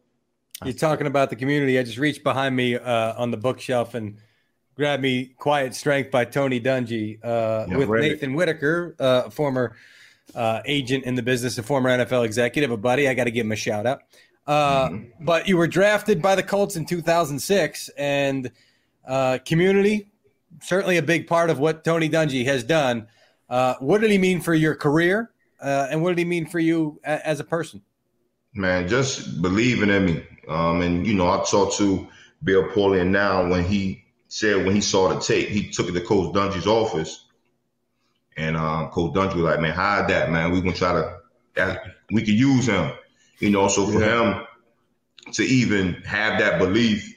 you're 0.65 0.75
talking 0.75 1.07
about 1.07 1.31
the 1.31 1.37
community. 1.37 1.79
I 1.79 1.83
just 1.83 1.99
reached 1.99 2.23
behind 2.23 2.55
me 2.55 2.77
uh, 2.77 3.15
on 3.17 3.31
the 3.31 3.37
bookshelf 3.37 3.95
and 3.95 4.19
grabbed 4.77 5.03
me 5.03 5.35
"Quiet 5.37 5.75
Strength" 5.75 6.11
by 6.11 6.25
Tony 6.25 6.61
Dungy 6.61 7.19
uh, 7.23 7.67
yeah, 7.69 7.77
with 7.77 7.89
Nathan 7.89 8.35
Whitaker, 8.35 8.97
uh, 8.99 9.31
former 9.31 9.77
uh, 10.35 10.63
agent 10.65 11.05
in 11.05 11.15
the 11.15 11.23
business, 11.23 11.59
a 11.59 11.63
former 11.63 11.91
NFL 11.91 12.25
executive, 12.25 12.71
a 12.71 12.77
buddy. 12.77 13.09
I 13.09 13.15
got 13.15 13.25
to 13.25 13.31
give 13.31 13.47
him 13.47 13.53
a 13.53 13.57
shout 13.57 13.87
out. 13.87 14.03
Uh, 14.47 14.89
mm-hmm. 14.89 15.25
But 15.25 15.49
you 15.49 15.57
were 15.57 15.69
drafted 15.69 16.21
by 16.23 16.35
the 16.35 16.43
Colts 16.43 16.77
in 16.77 16.87
2006, 16.87 17.91
and 17.97 18.51
uh, 19.07 19.39
community 19.45 20.11
certainly 20.63 20.97
a 20.97 21.03
big 21.03 21.27
part 21.27 21.51
of 21.51 21.59
what 21.59 21.85
Tony 21.85 22.09
Dungy 22.09 22.45
has 22.45 22.65
done. 22.65 23.07
Uh, 23.49 23.75
what 23.81 24.01
did 24.01 24.11
he 24.11 24.19
mean 24.19 24.41
for 24.41 24.55
your 24.55 24.75
career, 24.75 25.31
uh, 25.61 25.89
and 25.91 26.03
what 26.03 26.11
did 26.11 26.19
he 26.19 26.25
mean 26.25 26.47
for 26.47 26.59
you 26.59 27.01
a- 27.05 27.27
as 27.27 27.41
a 27.41 27.45
person? 27.45 27.83
Man, 28.55 28.89
just 28.89 29.41
believing 29.41 29.91
in 29.91 30.05
me. 30.05 30.27
Um, 30.49 30.83
and 30.83 31.07
you 31.07 31.15
know, 31.15 31.29
I 31.29 31.45
talked 31.49 31.77
to 31.79 32.09
Bill 32.43 32.65
Polian 32.65 33.09
now 33.09 33.49
when 33.49 33.65
he 33.65 34.05
said 34.29 34.65
when 34.65 34.75
he 34.75 34.81
saw 34.81 35.13
the 35.13 35.21
tape, 35.21 35.49
he 35.49 35.69
took 35.69 35.89
it 35.89 35.93
to 35.93 36.01
Coach 36.01 36.35
Dungy's 36.35 36.67
office, 36.67 37.27
and 38.37 38.57
uh, 38.57 38.89
Coach 38.91 39.15
Dungy 39.15 39.37
was 39.37 39.45
like, 39.45 39.61
"Man, 39.61 39.75
hide 39.75 40.09
that, 40.09 40.31
man. 40.31 40.51
We're 40.51 40.63
gonna 40.63 40.73
try 40.73 40.93
to. 40.93 41.19
That, 41.55 41.83
we 42.11 42.23
could 42.23 42.35
use 42.35 42.67
him." 42.67 42.93
You 43.39 43.51
know, 43.51 43.69
so 43.69 43.87
for 43.87 44.01
yeah. 44.01 44.41
him 44.41 44.47
to 45.33 45.43
even 45.45 45.95
have 46.03 46.39
that 46.41 46.59
belief 46.59 47.15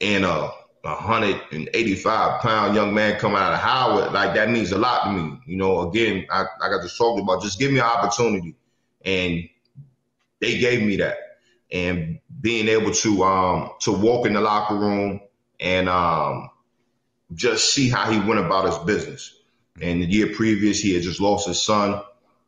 in 0.00 0.24
a 0.24 0.50
185 0.82 2.40
pound 2.40 2.74
young 2.74 2.92
man 2.92 3.18
coming 3.18 3.38
out 3.38 3.52
of 3.52 3.60
Howard, 3.60 4.12
like 4.12 4.34
that 4.34 4.50
means 4.50 4.72
a 4.72 4.78
lot 4.78 5.04
to 5.04 5.12
me. 5.12 5.38
You 5.46 5.56
know, 5.56 5.88
again, 5.88 6.26
I, 6.30 6.44
I 6.60 6.68
got 6.68 6.82
just 6.82 6.98
talked 6.98 7.20
about 7.20 7.42
just 7.42 7.58
give 7.58 7.70
me 7.70 7.78
an 7.78 7.84
opportunity. 7.84 8.54
And 9.04 9.48
they 10.40 10.58
gave 10.58 10.82
me 10.82 10.96
that. 10.96 11.16
And 11.72 12.20
being 12.40 12.68
able 12.68 12.92
to 12.92 13.24
um 13.24 13.70
to 13.80 13.92
walk 13.92 14.26
in 14.26 14.34
the 14.34 14.40
locker 14.40 14.76
room 14.76 15.20
and 15.60 15.88
um 15.88 16.50
just 17.34 17.72
see 17.74 17.88
how 17.88 18.10
he 18.10 18.18
went 18.20 18.40
about 18.40 18.66
his 18.66 18.78
business. 18.78 19.40
And 19.80 20.02
the 20.02 20.06
year 20.06 20.32
previous, 20.34 20.80
he 20.80 20.94
had 20.94 21.02
just 21.02 21.20
lost 21.20 21.48
his 21.48 21.60
son. 21.60 22.00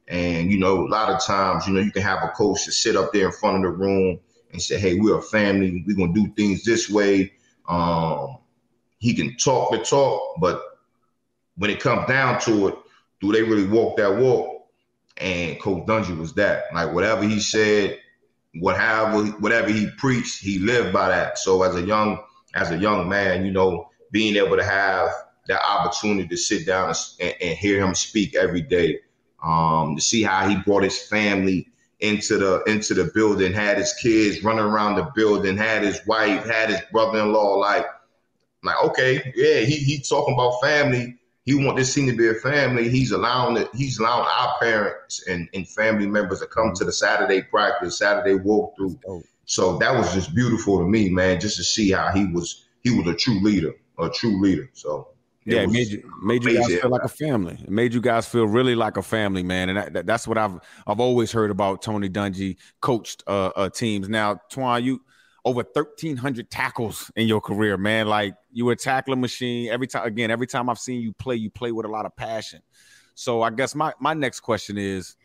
And, 0.09 0.53
you 0.53 0.59
know, 0.59 0.87
a 0.87 0.89
lot 0.89 1.11
of 1.11 1.25
times, 1.25 1.67
you 1.67 1.75
know, 1.75 1.81
you 1.81 1.91
can 1.91 2.03
have 2.03 2.23
a 2.23 2.29
coach 2.29 2.65
to 2.65 2.73
sit 2.73 2.95
up 2.95 3.13
there 3.13 3.27
in 3.27 3.33
front 3.33 3.57
of 3.57 3.63
the 3.63 3.77
room 3.77 4.21
and 4.53 4.63
say, 4.63 4.79
hey, 4.79 4.95
we're 4.95 5.19
a 5.19 5.23
family. 5.23 5.85
We're 5.87 6.07
to 6.07 6.13
do 6.13 6.33
things 6.35 6.65
this 6.65 6.89
way. 6.89 7.33
Um, 7.69 8.39
he 8.99 9.15
can 9.15 9.37
talk 9.37 9.73
the 9.73 9.79
talk, 9.79 10.37
but 10.41 10.63
when 11.57 11.71
it 11.71 11.81
comes 11.81 12.07
down 12.07 12.41
to 12.43 12.69
it, 12.69 12.75
do 13.21 13.33
they 13.33 13.43
really 13.43 13.67
walk 13.67 13.97
that 13.97 14.17
walk? 14.17 14.56
And 15.19 15.61
Coach 15.61 15.87
Dungy 15.87 16.17
was 16.17 16.35
that. 16.35 16.65
Like 16.75 16.93
whatever 16.93 17.25
he 17.25 17.41
said, 17.41 17.99
whatever 18.55 19.25
whatever 19.41 19.71
he 19.71 19.89
preached, 19.99 20.43
he 20.43 20.59
lived 20.59 20.93
by 20.93 21.09
that. 21.09 21.39
So 21.39 21.63
as 21.63 21.75
a 21.77 21.83
young 21.83 22.19
as 22.55 22.71
a 22.71 22.79
young 22.79 23.09
man, 23.09 23.45
you 23.45 23.53
know, 23.53 23.91
being 24.11 24.37
able 24.37 24.57
to 24.57 24.65
have 24.65 25.11
that 25.49 25.61
opportunity 25.63 26.29
to 26.29 26.37
sit 26.37 26.67
down 26.67 26.95
and, 27.21 27.35
and 27.41 27.59
hear 27.59 27.81
him 27.81 27.95
speak 27.95 28.35
every 28.35 28.63
day 28.63 29.01
um, 29.43 29.97
to 29.97 30.03
see 30.03 30.23
how 30.23 30.49
he 30.49 30.57
brought 30.57 30.83
his 30.83 31.01
family 31.03 31.69
into 32.01 32.37
the 32.37 32.63
into 32.65 32.95
the 32.95 33.11
building, 33.15 33.53
had 33.53 33.79
his 33.79 33.95
kids 33.95 34.43
running 34.45 34.65
around 34.65 34.97
the 34.97 35.11
building, 35.15 35.57
had 35.57 35.83
his 35.83 36.01
wife, 36.07 36.45
had 36.47 36.71
his 36.71 36.81
brother-in-law. 36.93 37.57
Like, 37.57 37.87
like, 38.63 38.85
okay, 38.85 39.33
yeah, 39.35 39.61
he 39.61 39.77
he 39.77 40.03
talking 40.03 40.35
about 40.35 40.61
family. 40.61 41.17
He 41.47 41.55
want 41.55 41.77
this 41.77 41.95
team 41.95 42.09
to 42.09 42.17
be 42.17 42.29
a 42.29 42.35
family. 42.35 42.89
He's 42.89 43.13
allowing 43.13 43.57
it. 43.57 43.69
He's 43.75 43.99
allowing 43.99 44.27
our 44.29 44.59
parents 44.59 45.27
and, 45.29 45.49
and 45.55 45.67
family 45.67 46.07
members 46.07 46.41
to 46.41 46.47
come 46.47 46.75
to 46.75 46.85
the 46.85 46.93
Saturday 46.93 47.43
practice, 47.43 47.99
Saturday 47.99 48.37
walkthrough. 48.37 49.25
So 49.45 49.79
that 49.79 49.95
was 49.95 50.13
just 50.13 50.35
beautiful 50.35 50.79
to 50.79 50.85
me, 50.85 51.09
man. 51.09 51.41
Just 51.41 51.57
to 51.57 51.65
see 51.65 51.93
how 51.93 52.11
he 52.13 52.27
was. 52.27 52.65
He 52.83 52.91
was 52.91 53.07
a 53.09 53.17
true 53.17 53.41
leader, 53.41 53.75
a 53.99 54.09
true 54.09 54.41
leader. 54.41 54.71
So 54.73 55.09
yeah, 55.45 55.63
it 55.63 55.71
made 55.71 55.89
you 55.89 56.13
made 56.21 56.45
you 56.45 56.55
guys 56.55 56.67
feel 56.67 56.91
like 56.91 57.05
a 57.05 57.09
family. 57.09 57.55
It 57.55 57.71
made 57.71 57.95
you 57.95 58.01
guys 58.01 58.27
feel 58.27 58.47
really 58.47 58.75
like 58.75 58.97
a 58.97 59.03
family, 59.03 59.45
man. 59.45 59.69
And 59.69 59.95
that, 59.95 60.07
that's 60.07 60.27
what 60.27 60.37
I've 60.37 60.59
I've 60.87 61.01
always 61.01 61.31
heard 61.31 61.53
about 61.53 61.83
Tony 61.83 62.09
Dungy 62.09 62.57
coached 62.81 63.23
uh, 63.29 63.51
uh, 63.55 63.71
teams. 63.71 64.09
Now, 64.09 64.41
Twan, 64.53 64.83
you 64.83 65.01
over 65.47 65.63
thirteen 65.63 66.17
hundred 66.17 66.51
tackles 66.51 67.11
in 67.17 67.29
your 67.29 67.41
career, 67.41 67.79
man. 67.79 68.09
Like 68.09 68.35
you 68.53 68.67
were 68.67 68.73
a 68.73 68.77
tackling 68.77 69.21
machine. 69.21 69.71
Every 69.71 69.87
time, 69.87 70.05
again, 70.05 70.31
every 70.31 70.47
time 70.47 70.69
I've 70.69 70.79
seen 70.79 71.01
you 71.01 71.13
play, 71.13 71.37
you 71.37 71.49
play 71.49 71.73
with 71.73 71.87
a 71.87 71.89
lot 71.89 72.05
of 72.05 72.15
passion. 72.17 72.61
So 73.15 73.41
I 73.43 73.51
guess 73.51 73.75
my 73.75 73.95
my 74.01 74.13
next 74.13 74.41
question 74.41 74.77
is, 74.77 75.17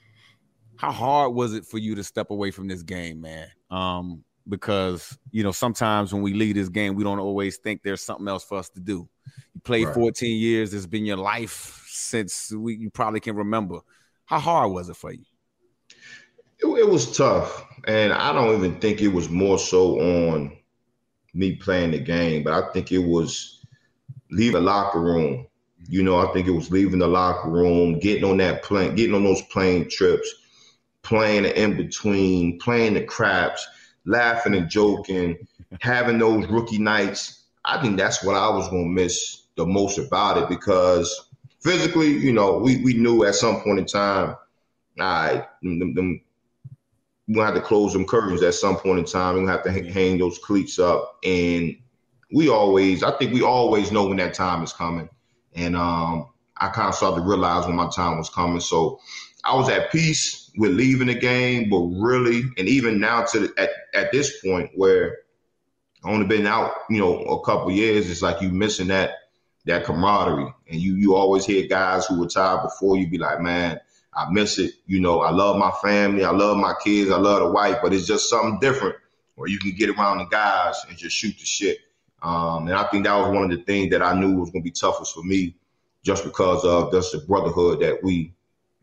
how 0.77 0.91
hard 0.91 1.33
was 1.33 1.53
it 1.53 1.65
for 1.65 1.79
you 1.79 1.95
to 1.95 2.03
step 2.03 2.29
away 2.29 2.51
from 2.51 2.67
this 2.67 2.83
game, 2.83 3.19
man? 3.19 3.47
Um, 3.71 4.23
because 4.47 5.17
you 5.31 5.43
know 5.43 5.51
sometimes 5.51 6.13
when 6.13 6.21
we 6.21 6.33
leave 6.33 6.55
this 6.55 6.69
game, 6.69 6.95
we 6.95 7.03
don't 7.03 7.19
always 7.19 7.57
think 7.57 7.81
there's 7.83 8.01
something 8.01 8.27
else 8.27 8.43
for 8.43 8.59
us 8.59 8.69
to 8.69 8.79
do. 8.79 9.09
You 9.55 9.61
played 9.63 9.87
right. 9.87 9.95
14 9.95 10.39
years. 10.39 10.73
It's 10.73 10.85
been 10.85 11.05
your 11.05 11.17
life 11.17 11.83
since 11.87 12.51
we, 12.51 12.75
you 12.75 12.91
probably 12.91 13.19
can 13.19 13.35
remember. 13.35 13.79
How 14.25 14.39
hard 14.39 14.71
was 14.71 14.87
it 14.87 14.95
for 14.95 15.11
you? 15.11 15.25
It, 16.59 16.67
it 16.67 16.87
was 16.87 17.17
tough, 17.17 17.65
and 17.85 18.13
I 18.13 18.33
don't 18.33 18.55
even 18.55 18.79
think 18.79 19.01
it 19.01 19.09
was 19.09 19.29
more 19.29 19.57
so 19.57 19.99
on 19.99 20.57
me 21.33 21.55
playing 21.55 21.91
the 21.91 21.99
game, 21.99 22.43
but 22.43 22.53
I 22.53 22.71
think 22.71 22.91
it 22.91 22.99
was 22.99 23.65
leaving 24.31 24.53
the 24.53 24.61
locker 24.61 24.99
room. 24.99 25.47
You 25.87 26.03
know, 26.03 26.17
I 26.17 26.31
think 26.33 26.47
it 26.47 26.51
was 26.51 26.71
leaving 26.71 26.99
the 26.99 27.07
locker 27.07 27.49
room, 27.49 27.99
getting 27.99 28.23
on 28.23 28.37
that 28.37 28.63
plane, 28.63 28.95
getting 28.95 29.15
on 29.15 29.23
those 29.23 29.41
plane 29.43 29.89
trips, 29.89 30.33
playing 31.01 31.45
in 31.45 31.75
between, 31.75 32.59
playing 32.59 32.93
the 32.93 33.03
craps, 33.03 33.65
laughing 34.05 34.55
and 34.55 34.69
joking, 34.69 35.37
having 35.79 36.19
those 36.19 36.47
rookie 36.47 36.77
nights. 36.77 37.43
I 37.65 37.81
think 37.81 37.97
that's 37.97 38.23
what 38.23 38.35
I 38.35 38.49
was 38.49 38.69
going 38.69 38.95
to 38.95 39.01
miss 39.01 39.43
the 39.55 39.65
most 39.65 39.97
about 39.97 40.37
it 40.37 40.49
because 40.49 41.29
physically, 41.59 42.09
you 42.09 42.33
know, 42.33 42.57
we, 42.57 42.77
we 42.83 42.93
knew 42.93 43.23
at 43.25 43.35
some 43.35 43.61
point 43.61 43.79
in 43.79 43.85
time, 43.85 44.35
all 44.99 45.05
right, 45.05 45.45
them, 45.61 45.93
them, 45.93 46.21
going 47.33 47.47
to 47.47 47.53
have 47.53 47.61
to 47.61 47.67
close 47.67 47.93
them 47.93 48.05
curtains 48.05 48.41
at 48.43 48.53
some 48.53 48.77
point 48.77 48.99
in 48.99 49.05
time. 49.05 49.35
We're 49.35 49.45
going 49.45 49.47
to 49.47 49.53
have 49.53 49.63
to 49.63 49.71
hang, 49.71 49.85
hang 49.85 50.17
those 50.17 50.37
cleats 50.39 50.79
up. 50.79 51.17
And 51.23 51.75
we 52.33 52.49
always, 52.49 53.03
I 53.03 53.11
think 53.17 53.33
we 53.33 53.41
always 53.41 53.91
know 53.91 54.07
when 54.07 54.17
that 54.17 54.33
time 54.33 54.63
is 54.63 54.73
coming. 54.73 55.09
And 55.55 55.75
um, 55.75 56.29
I 56.57 56.69
kind 56.69 56.89
of 56.89 56.95
started 56.95 57.21
to 57.21 57.27
realize 57.27 57.65
when 57.65 57.75
my 57.75 57.89
time 57.89 58.17
was 58.17 58.29
coming. 58.29 58.59
So 58.59 58.99
I 59.43 59.55
was 59.55 59.69
at 59.69 59.91
peace 59.91 60.51
with 60.57 60.71
leaving 60.71 61.07
the 61.07 61.15
game, 61.15 61.69
but 61.69 61.79
really, 61.79 62.43
and 62.57 62.67
even 62.67 62.99
now 62.99 63.23
to 63.23 63.39
the, 63.39 63.53
at, 63.57 63.69
at 63.93 64.11
this 64.11 64.41
point 64.41 64.71
where 64.75 65.17
I 66.03 66.09
only 66.09 66.25
been 66.25 66.47
out, 66.47 66.71
you 66.89 66.99
know, 66.99 67.19
a 67.23 67.43
couple 67.43 67.71
years. 67.71 68.09
It's 68.09 68.21
like 68.21 68.41
you 68.41 68.49
missing 68.49 68.87
that 68.87 69.11
that 69.65 69.85
camaraderie, 69.85 70.51
and 70.69 70.81
you 70.81 70.95
you 70.95 71.15
always 71.15 71.45
hear 71.45 71.67
guys 71.67 72.05
who 72.05 72.21
retired 72.21 72.63
before 72.63 72.97
you 72.97 73.07
be 73.07 73.19
like, 73.19 73.41
man, 73.41 73.79
I 74.13 74.29
miss 74.29 74.59
it. 74.59 74.73
You 74.87 74.99
know, 74.99 75.21
I 75.21 75.31
love 75.31 75.57
my 75.57 75.71
family, 75.81 76.23
I 76.23 76.31
love 76.31 76.57
my 76.57 76.73
kids, 76.83 77.11
I 77.11 77.17
love 77.17 77.39
the 77.39 77.51
wife, 77.51 77.77
but 77.81 77.93
it's 77.93 78.07
just 78.07 78.29
something 78.29 78.59
different 78.59 78.95
where 79.35 79.49
you 79.49 79.57
can 79.57 79.71
get 79.71 79.89
around 79.89 80.19
the 80.19 80.25
guys 80.25 80.75
and 80.87 80.97
just 80.97 81.15
shoot 81.15 81.37
the 81.37 81.45
shit. 81.45 81.79
Um, 82.21 82.67
and 82.67 82.75
I 82.75 82.83
think 82.85 83.05
that 83.05 83.15
was 83.15 83.33
one 83.33 83.51
of 83.51 83.57
the 83.57 83.63
things 83.63 83.89
that 83.91 84.01
I 84.01 84.19
knew 84.19 84.35
was 84.35 84.51
going 84.51 84.61
to 84.61 84.69
be 84.69 84.71
toughest 84.71 85.15
for 85.15 85.23
me, 85.23 85.55
just 86.03 86.23
because 86.23 86.63
of 86.65 86.91
just 86.91 87.13
the 87.13 87.19
brotherhood 87.19 87.79
that 87.81 88.03
we, 88.03 88.33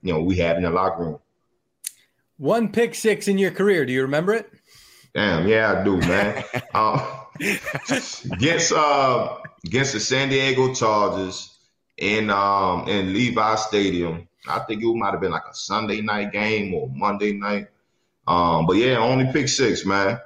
you 0.02 0.12
know, 0.12 0.20
we 0.20 0.36
had 0.36 0.56
in 0.56 0.62
the 0.62 0.70
locker 0.70 1.04
room. 1.04 1.18
One 2.38 2.70
pick 2.70 2.94
six 2.94 3.28
in 3.28 3.38
your 3.38 3.50
career. 3.50 3.84
Do 3.84 3.92
you 3.92 4.02
remember 4.02 4.32
it? 4.32 4.50
Damn, 5.14 5.48
yeah, 5.48 5.80
I 5.80 5.84
do, 5.84 5.96
man. 5.98 6.44
um, 6.74 7.00
against 8.32 8.72
uh, 8.72 9.38
against 9.64 9.92
the 9.92 10.00
San 10.00 10.28
Diego 10.28 10.72
Chargers 10.74 11.56
in 11.96 12.30
um 12.30 12.88
in 12.88 13.12
Levi 13.12 13.54
Stadium. 13.56 14.27
I 14.48 14.61
think 14.61 14.82
it 14.82 14.94
might 14.94 15.11
have 15.11 15.20
been 15.20 15.32
like 15.32 15.46
a 15.50 15.54
Sunday 15.54 16.00
night 16.00 16.32
game 16.32 16.74
or 16.74 16.90
Monday 16.92 17.32
night. 17.32 17.68
Um, 18.26 18.66
but 18.66 18.74
yeah, 18.74 18.98
only 18.98 19.30
pick 19.32 19.48
six, 19.48 19.84
man. 19.84 20.20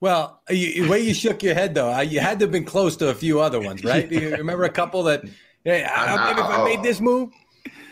Well, 0.00 0.42
you, 0.50 0.82
the 0.84 0.90
way 0.90 1.00
you 1.00 1.14
shook 1.14 1.42
your 1.42 1.54
head 1.54 1.74
though, 1.74 2.00
you 2.00 2.20
had 2.20 2.38
to 2.40 2.44
have 2.44 2.52
been 2.52 2.64
close 2.64 2.96
to 2.96 3.08
a 3.08 3.14
few 3.14 3.40
other 3.40 3.60
ones, 3.60 3.84
right? 3.84 4.08
Do 4.08 4.18
you 4.18 4.30
remember 4.30 4.64
a 4.64 4.70
couple 4.70 5.04
that? 5.04 5.24
Hey, 5.64 5.84
I, 5.84 6.32
if 6.32 6.38
I 6.38 6.64
made 6.64 6.82
this 6.82 7.00
move. 7.00 7.30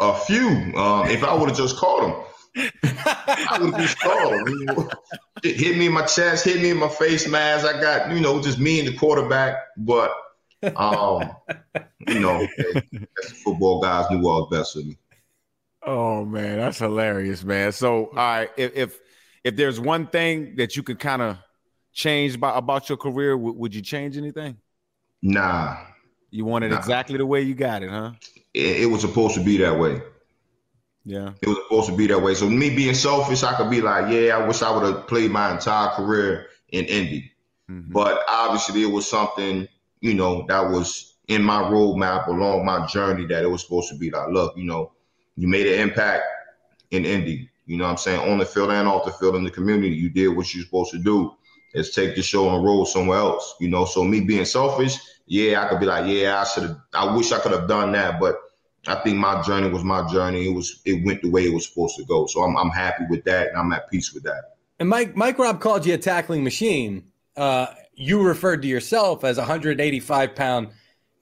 A 0.01 0.15
few. 0.15 0.49
Um, 0.77 1.09
if 1.09 1.25
I 1.25 1.35
would 1.35 1.49
have 1.49 1.59
just 1.59 1.77
called 1.77 2.03
them. 2.03 2.25
I 2.85 3.59
would 3.61 3.77
be 3.77 3.87
stalled. 3.87 4.95
It 5.43 5.57
hit 5.57 5.77
me 5.77 5.87
in 5.87 5.93
my 5.93 6.05
chest, 6.07 6.45
hit 6.45 6.63
me 6.63 6.71
in 6.71 6.79
my 6.79 6.89
face 6.89 7.29
mask. 7.29 7.67
I 7.67 7.81
got, 7.81 8.11
you 8.13 8.21
know, 8.21 8.41
just 8.41 8.59
me 8.59 8.79
and 8.79 8.89
the 8.89 8.97
quarterback. 8.97 9.57
But, 9.77 10.13
um, 10.77 11.33
you 12.07 12.21
know, 12.21 12.47
football 13.45 13.81
guys 13.81 14.11
knew 14.11 14.27
all 14.29 14.47
the 14.47 14.57
best 14.57 14.77
of 14.77 14.87
me. 14.87 14.97
Oh 15.87 16.25
man, 16.25 16.59
that's 16.59 16.79
hilarious, 16.79 17.45
man. 17.45 17.73
So, 17.73 18.07
all 18.07 18.15
right, 18.15 18.51
if 18.57 18.77
if, 18.77 19.01
if 19.43 19.57
there's 19.57 19.79
one 19.79 20.07
thing 20.07 20.57
that 20.57 20.77
you 20.77 20.83
could 20.83 20.99
kind 20.99 21.23
of 21.23 21.39
change 21.93 22.35
about 22.35 22.57
about 22.57 22.89
your 22.89 22.99
career, 22.99 23.33
w- 23.33 23.55
would 23.55 23.75
you 23.75 23.83
change 23.83 24.17
anything? 24.17 24.57
Nah. 25.23 25.77
You 26.31 26.45
want 26.45 26.65
it 26.65 26.71
nah. 26.71 26.79
exactly 26.79 27.17
the 27.17 27.27
way 27.27 27.43
you 27.43 27.55
got 27.55 27.83
it, 27.83 27.91
huh? 27.91 28.13
It, 28.53 28.83
it 28.83 28.87
was 28.87 29.03
supposed 29.03 29.35
to 29.37 29.45
be 29.45 29.57
that 29.59 29.79
way. 29.79 30.03
Yeah. 31.05 31.33
It 31.43 31.49
was 31.49 31.59
supposed 31.65 31.91
to 31.91 31.97
be 31.97 32.07
that 32.09 32.21
way. 32.21 32.35
So 32.35 32.49
me 32.49 32.75
being 32.75 32.95
selfish, 32.95 33.43
I 33.43 33.55
could 33.55 33.71
be 33.71 33.81
like, 33.81 34.11
yeah, 34.11 34.37
I 34.37 34.47
wish 34.47 34.63
I 34.63 34.71
would 34.71 34.83
have 34.83 35.07
played 35.07 35.31
my 35.31 35.53
entire 35.53 35.91
career 35.91 36.47
in 36.71 36.87
Indy. 36.87 37.31
Mm-hmm. 37.71 37.93
But 37.93 38.23
obviously 38.29 38.83
it 38.83 38.91
was 38.91 39.09
something, 39.09 39.69
you 40.01 40.15
know, 40.15 40.45
that 40.49 40.71
was 40.71 41.15
in 41.29 41.43
my 41.43 41.63
roadmap 41.63 42.27
along 42.27 42.65
my 42.65 42.87
journey 42.87 43.27
that 43.27 43.45
it 43.45 43.49
was 43.49 43.63
supposed 43.63 43.91
to 43.91 43.99
be 43.99 44.11
like, 44.11 44.29
look, 44.31 44.57
you 44.57 44.65
know, 44.65 44.93
you 45.37 45.49
made 45.49 45.67
an 45.67 45.81
impact 45.81 46.25
in 46.91 47.05
Indy. 47.05 47.51
You 47.67 47.79
know 47.79 47.85
what 47.85 47.91
I'm 47.91 47.97
saying? 47.97 48.31
On 48.31 48.39
the 48.39 48.47
field 48.47 48.71
and 48.71 48.87
off 48.87 49.07
the 49.07 49.13
field 49.13 49.37
in 49.37 49.45
the 49.45 49.51
community. 49.51 49.95
You 49.95 50.11
did 50.11 50.29
what 50.29 50.53
you're 50.55 50.65
supposed 50.65 50.91
to 50.93 50.99
do. 50.99 51.35
Is 51.75 51.91
take 51.91 52.15
the 52.15 52.23
show 52.23 52.55
and 52.55 52.65
roll 52.65 52.87
somewhere 52.87 53.19
else. 53.19 53.57
You 53.59 53.69
know, 53.69 53.85
so 53.85 54.05
me 54.05 54.21
being 54.21 54.45
selfish, 54.45 54.97
yeah, 55.27 55.65
I 55.65 55.69
could 55.69 55.81
be 55.81 55.87
like, 55.87 56.07
yeah, 56.07 56.41
I 56.41 56.45
should 56.45 56.63
have 56.65 56.77
I 56.93 57.17
wish 57.17 57.33
I 57.33 57.41
could 57.41 57.53
have 57.53 57.67
done 57.67 57.91
that, 57.93 58.21
but 58.21 58.39
I 58.87 58.97
think 58.97 59.17
my 59.17 59.43
journey 59.43 59.71
was 59.71 59.83
my 59.83 60.07
journey. 60.13 60.47
It 60.47 60.55
was 60.55 60.83
it 60.85 61.05
went 61.05 61.23
the 61.23 61.31
way 61.31 61.47
it 61.47 61.53
was 61.53 61.67
supposed 61.67 61.97
to 61.97 62.05
go. 62.05 62.27
So 62.27 62.43
I'm 62.43 62.57
I'm 62.57 62.71
happy 62.71 63.05
with 63.11 63.25
that 63.25 63.49
and 63.49 63.57
I'm 63.57 63.73
at 63.73 63.91
peace 63.91 64.13
with 64.13 64.23
that. 64.25 64.57
And 64.79 64.89
Mike 64.89 65.17
Mike 65.17 65.39
Rob 65.39 65.61
called 65.61 65.85
you 65.85 65.95
a 65.95 65.99
tackling 65.99 66.45
machine. 66.45 67.11
Uh, 67.37 67.67
you 67.95 68.23
referred 68.23 68.63
to 68.63 68.69
yourself 68.69 69.25
as 69.25 69.39
a 69.39 69.43
185 69.43 70.35
pound 70.35 70.69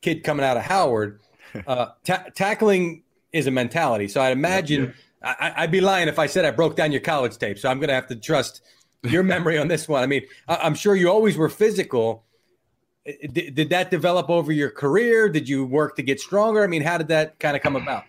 kid 0.03 0.25
coming 0.25 0.45
out 0.45 0.57
of 0.57 0.65
Howard. 0.65 1.21
Uh, 1.67 1.89
ta- 2.03 2.25
tackling 2.35 3.03
is 3.33 3.47
a 3.47 3.51
mentality. 3.51 4.09
So 4.09 4.21
I'd 4.21 4.33
imagine 4.33 4.95
I, 5.23 5.63
would 5.63 5.71
be 5.71 5.81
lying 5.81 6.09
if 6.09 6.19
I 6.19 6.27
said 6.27 6.45
I 6.45 6.51
broke 6.51 6.77
down 6.77 6.93
your 6.93 7.01
college 7.01 7.39
tape. 7.39 7.59
So 7.59 7.69
I'm 7.69 7.79
going 7.79 7.89
to 7.89 7.95
have 7.95 8.09
to 8.09 8.17
trust 8.17 8.63
your 9.03 9.23
memory 9.23 9.59
on 9.59 9.69
this 9.69 9.89
one. 9.89 10.03
I 10.03 10.07
mean, 10.07 10.23
I, 10.49 10.57
I'm 10.57 10.75
sure 10.75 10.95
you 10.95 11.09
always 11.09 11.37
were 11.37 11.49
physical 11.49 12.25
did, 13.05 13.55
did 13.55 13.71
that 13.71 13.91
develop 13.91 14.31
over 14.31 14.53
your 14.53 14.71
career? 14.71 15.29
Did 15.29 15.49
you 15.49 15.65
work 15.65 15.97
to 15.97 16.03
get 16.03 16.21
stronger? 16.21 16.63
I 16.63 16.67
mean, 16.67 16.83
how 16.83 16.99
did 16.99 17.09
that 17.09 17.39
kind 17.39 17.57
of 17.57 17.63
come 17.63 17.77
about? 17.77 18.05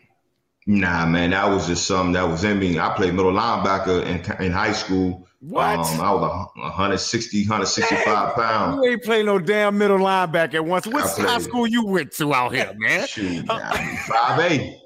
Nah, 0.65 1.05
man, 1.05 1.31
that 1.31 1.45
was 1.49 1.67
just 1.67 1.86
something 1.86 2.13
that 2.13 2.23
was 2.23 2.43
in 2.43 2.59
me. 2.59 2.79
I 2.79 2.93
played 2.95 3.13
middle 3.13 3.33
linebacker 3.33 4.05
in, 4.05 4.45
in 4.45 4.51
high 4.51 4.71
school. 4.71 5.27
What? 5.41 5.79
Um, 5.79 5.99
I 5.99 6.13
was 6.13 6.49
160, 6.55 7.41
165 7.41 8.36
pounds. 8.36 8.79
You 8.81 8.91
ain't 8.91 9.03
play 9.03 9.23
no 9.23 9.39
damn 9.39 9.77
middle 9.77 9.97
linebacker 9.97 10.62
once. 10.62 10.88
What 10.88 11.03
high 11.17 11.39
school 11.39 11.67
you 11.67 11.86
went 11.86 12.13
to 12.13 12.33
out 12.33 12.53
here, 12.53 12.73
man? 12.77 13.07
Shoot, 13.07 13.45
five 13.47 14.39
eight. 14.51 14.79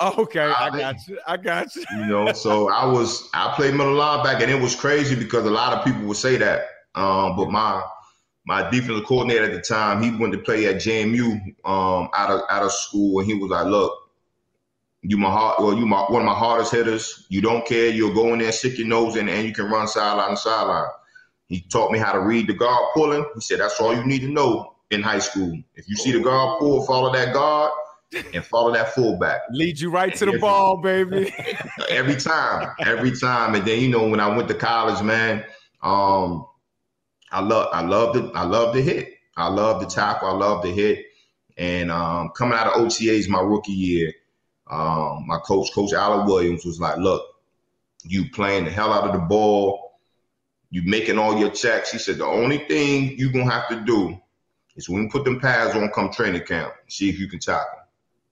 Okay, 0.00 0.40
I 0.40 0.70
got 0.70 1.08
you. 1.08 1.18
I 1.26 1.36
got 1.36 1.74
you. 1.76 1.84
You 1.96 2.06
know, 2.06 2.32
so 2.32 2.70
I 2.70 2.86
was 2.86 3.28
I 3.34 3.52
played 3.54 3.74
middle 3.74 3.94
linebacker, 3.94 4.42
and 4.42 4.50
it 4.50 4.60
was 4.60 4.74
crazy 4.74 5.14
because 5.14 5.44
a 5.44 5.50
lot 5.50 5.76
of 5.76 5.84
people 5.84 6.02
would 6.02 6.16
say 6.16 6.36
that. 6.36 6.62
Um, 6.94 7.36
but 7.36 7.50
my 7.50 7.82
my 8.46 8.68
defensive 8.70 9.04
coordinator 9.06 9.44
at 9.44 9.52
the 9.52 9.60
time, 9.60 10.02
he 10.02 10.10
went 10.16 10.32
to 10.32 10.38
play 10.38 10.66
at 10.66 10.76
JMU 10.76 11.32
um, 11.64 12.08
out 12.14 12.30
of 12.30 12.40
out 12.48 12.62
of 12.62 12.72
school, 12.72 13.20
and 13.20 13.28
he 13.28 13.34
was 13.34 13.50
like, 13.50 13.66
"Look, 13.66 13.92
you 15.02 15.18
my 15.18 15.30
heart, 15.30 15.60
well, 15.60 15.76
you 15.76 15.86
my 15.86 16.02
one 16.02 16.22
of 16.22 16.26
my 16.26 16.34
hardest 16.34 16.72
hitters. 16.72 17.26
You 17.28 17.42
don't 17.42 17.66
care. 17.66 17.90
You'll 17.90 18.14
go 18.14 18.32
in 18.32 18.38
there, 18.38 18.52
stick 18.52 18.78
your 18.78 18.88
nose 18.88 19.16
in, 19.16 19.28
and 19.28 19.46
you 19.46 19.52
can 19.52 19.66
run 19.66 19.86
sideline 19.86 20.30
to 20.30 20.36
sideline." 20.36 20.88
He 21.48 21.62
taught 21.62 21.90
me 21.90 21.98
how 21.98 22.12
to 22.12 22.20
read 22.20 22.46
the 22.46 22.54
guard 22.54 22.90
pulling. 22.94 23.24
He 23.34 23.40
said, 23.40 23.60
"That's 23.60 23.78
all 23.80 23.94
you 23.94 24.04
need 24.04 24.20
to 24.20 24.28
know 24.28 24.76
in 24.90 25.02
high 25.02 25.18
school. 25.18 25.58
If 25.74 25.88
you 25.88 25.96
see 25.96 26.12
the 26.12 26.20
guard 26.20 26.58
pull, 26.58 26.86
follow 26.86 27.12
that 27.12 27.34
guard." 27.34 27.72
And 28.34 28.44
follow 28.44 28.72
that 28.72 28.92
fullback. 28.92 29.42
Lead 29.52 29.78
you 29.78 29.90
right 29.90 30.12
to 30.16 30.26
the 30.26 30.38
ball, 30.38 30.78
baby. 30.78 31.32
every 31.88 32.16
time, 32.16 32.74
every 32.80 33.12
time. 33.12 33.54
And 33.54 33.64
then 33.64 33.80
you 33.80 33.88
know 33.88 34.08
when 34.08 34.18
I 34.18 34.34
went 34.34 34.48
to 34.48 34.54
college, 34.54 35.00
man, 35.02 35.44
um, 35.82 36.46
I 37.30 37.40
love 37.40 37.68
I 37.72 37.82
love 37.82 38.14
the 38.14 38.30
I 38.34 38.44
love 38.44 38.74
the 38.74 38.82
hit. 38.82 39.14
I 39.36 39.48
love 39.48 39.80
the 39.80 39.86
tackle. 39.86 40.28
I 40.28 40.32
love 40.32 40.62
the 40.62 40.70
hit. 40.70 41.06
And 41.56 41.90
um, 41.90 42.30
coming 42.30 42.58
out 42.58 42.66
of 42.66 42.74
OTAs 42.74 43.28
my 43.28 43.40
rookie 43.40 43.72
year, 43.72 44.12
um, 44.70 45.24
my 45.26 45.38
coach, 45.38 45.72
Coach 45.72 45.92
Alan 45.92 46.26
Williams, 46.26 46.64
was 46.64 46.80
like, 46.80 46.96
"Look, 46.98 47.22
you 48.02 48.28
playing 48.30 48.64
the 48.64 48.70
hell 48.70 48.92
out 48.92 49.04
of 49.04 49.12
the 49.12 49.26
ball, 49.26 49.98
you 50.70 50.82
making 50.84 51.18
all 51.18 51.38
your 51.38 51.50
checks." 51.50 51.92
He 51.92 51.98
said, 51.98 52.18
"The 52.18 52.26
only 52.26 52.58
thing 52.66 53.16
you 53.18 53.28
are 53.28 53.32
gonna 53.32 53.50
have 53.50 53.68
to 53.68 53.80
do 53.80 54.18
is 54.76 54.88
when 54.88 55.02
we 55.02 55.08
put 55.08 55.24
them 55.24 55.38
pads 55.38 55.76
on, 55.76 55.90
come 55.90 56.10
training 56.10 56.44
camp, 56.44 56.72
see 56.88 57.08
if 57.08 57.18
you 57.18 57.28
can 57.28 57.38
tackle." 57.38 57.79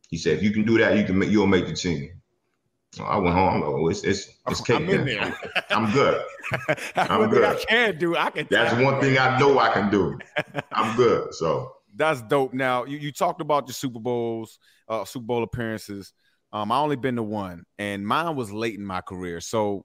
He 0.08 0.16
said, 0.16 0.38
"If 0.38 0.42
you 0.42 0.50
can 0.50 0.64
do 0.64 0.78
that, 0.78 0.96
you 0.96 1.04
can 1.04 1.18
make, 1.18 1.30
you'll 1.30 1.46
make 1.46 1.66
the 1.66 1.74
team." 1.74 2.18
I 3.00 3.18
went 3.18 3.34
home. 3.34 3.62
I'm 3.62 3.62
Oh, 3.62 3.88
it's 3.88 4.02
it's 4.02 4.30
it's 4.48 4.60
cake. 4.60 4.76
I'm 4.76 4.88
in 4.88 5.04
there. 5.04 5.38
I'm 5.70 5.92
good. 5.92 6.22
I'm 6.96 7.30
thing 7.30 7.44
I 7.44 7.64
can 7.68 7.98
do. 7.98 8.16
I 8.16 8.30
can. 8.30 8.48
That's 8.50 8.74
one 8.82 9.00
thing 9.00 9.18
I 9.18 9.38
know 9.38 9.58
I 9.58 9.72
can 9.72 9.90
do. 9.90 10.18
I'm 10.72 10.96
good. 10.96 11.34
So 11.34 11.72
That's 11.94 12.22
dope. 12.22 12.54
Now 12.54 12.84
you, 12.84 12.98
you 12.98 13.12
talked 13.12 13.40
about 13.40 13.68
your 13.68 13.74
Super 13.74 14.00
Bowls, 14.00 14.58
uh, 14.88 15.04
Super 15.04 15.26
Bowl 15.26 15.42
appearances. 15.42 16.12
Um, 16.50 16.72
I 16.72 16.78
only 16.78 16.96
been 16.96 17.16
to 17.16 17.22
one, 17.22 17.64
and 17.78 18.06
mine 18.06 18.34
was 18.34 18.50
late 18.50 18.74
in 18.74 18.84
my 18.84 19.02
career. 19.02 19.40
So, 19.40 19.84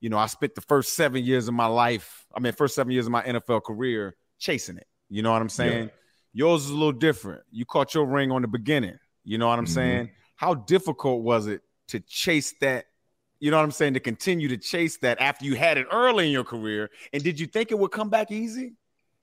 you 0.00 0.10
know, 0.10 0.18
I 0.18 0.26
spent 0.26 0.56
the 0.56 0.60
first 0.60 0.94
seven 0.94 1.24
years 1.24 1.46
of 1.46 1.54
my 1.54 1.66
life. 1.66 2.26
I 2.34 2.40
mean, 2.40 2.52
first 2.52 2.74
seven 2.74 2.92
years 2.92 3.06
of 3.06 3.12
my 3.12 3.22
NFL 3.22 3.62
career 3.62 4.16
chasing 4.40 4.76
it. 4.76 4.88
You 5.08 5.22
know 5.22 5.30
what 5.30 5.40
I'm 5.40 5.48
saying? 5.48 5.90
Yours 6.32 6.64
is 6.64 6.70
a 6.70 6.74
little 6.74 6.92
different. 6.92 7.42
You 7.52 7.64
caught 7.64 7.94
your 7.94 8.06
ring 8.06 8.32
on 8.32 8.42
the 8.42 8.48
beginning. 8.48 8.98
You 9.24 9.38
know 9.38 9.48
what 9.48 9.58
I'm 9.58 9.66
Mhm. 9.66 9.66
saying? 9.66 10.10
How 10.36 10.54
difficult 10.54 11.22
was 11.22 11.46
it 11.46 11.62
to 11.88 12.00
chase 12.00 12.54
that? 12.60 12.86
You 13.40 13.50
know 13.50 13.56
what 13.58 13.64
I'm 13.64 13.70
saying? 13.72 13.94
To 13.94 14.00
continue 14.00 14.48
to 14.48 14.56
chase 14.58 14.98
that 14.98 15.20
after 15.20 15.44
you 15.44 15.56
had 15.56 15.78
it 15.78 15.86
early 15.92 16.26
in 16.26 16.32
your 16.32 16.44
career, 16.44 16.90
and 17.12 17.22
did 17.22 17.40
you 17.40 17.46
think 17.46 17.70
it 17.70 17.78
would 17.78 17.90
come 17.92 18.10
back 18.10 18.30
easy? 18.30 18.74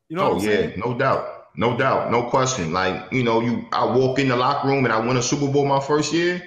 You 0.09 0.15
know 0.15 0.23
oh 0.23 0.29
what 0.29 0.33
I'm 0.33 0.39
yeah, 0.41 0.67
saying? 0.67 0.73
no 0.77 0.97
doubt, 0.97 1.47
no 1.55 1.77
doubt, 1.77 2.11
no 2.11 2.23
question. 2.29 2.73
Like 2.73 3.11
you 3.11 3.23
know, 3.23 3.41
you 3.41 3.65
I 3.71 3.85
walk 3.85 4.19
in 4.19 4.27
the 4.29 4.35
locker 4.35 4.67
room 4.67 4.85
and 4.85 4.93
I 4.93 4.99
win 4.99 5.17
a 5.17 5.21
Super 5.21 5.47
Bowl 5.51 5.65
my 5.65 5.79
first 5.79 6.13
year. 6.13 6.41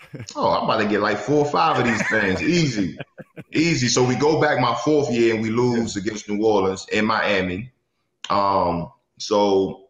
Oh, 0.34 0.50
I'm 0.50 0.64
about 0.64 0.78
to 0.78 0.86
get 0.88 1.00
like 1.00 1.18
four 1.18 1.44
or 1.44 1.50
five 1.50 1.78
of 1.78 1.84
these 1.84 2.08
things, 2.08 2.42
easy, 2.42 3.02
easy. 3.52 3.88
So 3.88 4.04
we 4.04 4.16
go 4.16 4.40
back 4.40 4.58
my 4.60 4.74
fourth 4.84 5.10
year 5.10 5.34
and 5.34 5.42
we 5.42 5.50
lose 5.50 5.96
against 5.96 6.28
New 6.28 6.44
Orleans 6.44 6.86
and 6.92 7.06
Miami. 7.06 7.70
Um, 8.30 8.92
so 9.18 9.81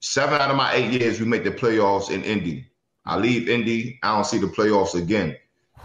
seven 0.00 0.40
out 0.40 0.50
of 0.50 0.56
my 0.56 0.74
eight 0.74 0.92
years 0.92 1.20
we 1.20 1.26
make 1.26 1.44
the 1.44 1.50
playoffs 1.50 2.10
in 2.10 2.22
Indy. 2.24 2.66
I 3.06 3.16
leave 3.16 3.48
Indy, 3.48 3.98
I 4.02 4.14
don't 4.14 4.26
see 4.26 4.38
the 4.38 4.46
playoffs 4.46 4.94
again. 4.94 5.36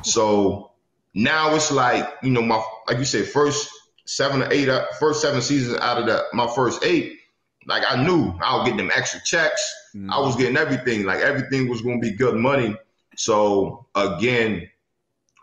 So 0.02 0.72
now 1.14 1.56
it's 1.56 1.72
like 1.72 2.08
you 2.24 2.32
know 2.32 2.42
my 2.42 2.64
like 2.88 2.98
you 2.98 3.06
said 3.06 3.28
first 3.28 3.70
seven 4.06 4.44
or 4.44 4.52
eight 4.52 4.70
first 5.00 5.22
seven 5.22 5.42
seasons 5.42 5.78
out 5.80 5.98
of 5.98 6.06
the 6.06 6.24
my 6.34 6.48
first 6.56 6.84
eight 6.84 7.20
like 7.68 7.84
I 7.88 8.04
knew 8.04 8.34
I 8.44 8.58
was 8.58 8.66
getting 8.66 8.78
them 8.78 8.92
extra 8.96 9.20
checks 9.24 9.74
Mm. 9.96 10.12
I 10.12 10.20
was 10.20 10.36
getting 10.36 10.58
everything 10.58 11.06
like 11.06 11.20
everything 11.22 11.70
was 11.70 11.82
going 11.82 12.02
to 12.02 12.10
be 12.10 12.16
good 12.16 12.36
money 12.36 12.76
so 13.16 13.86
again 13.96 14.70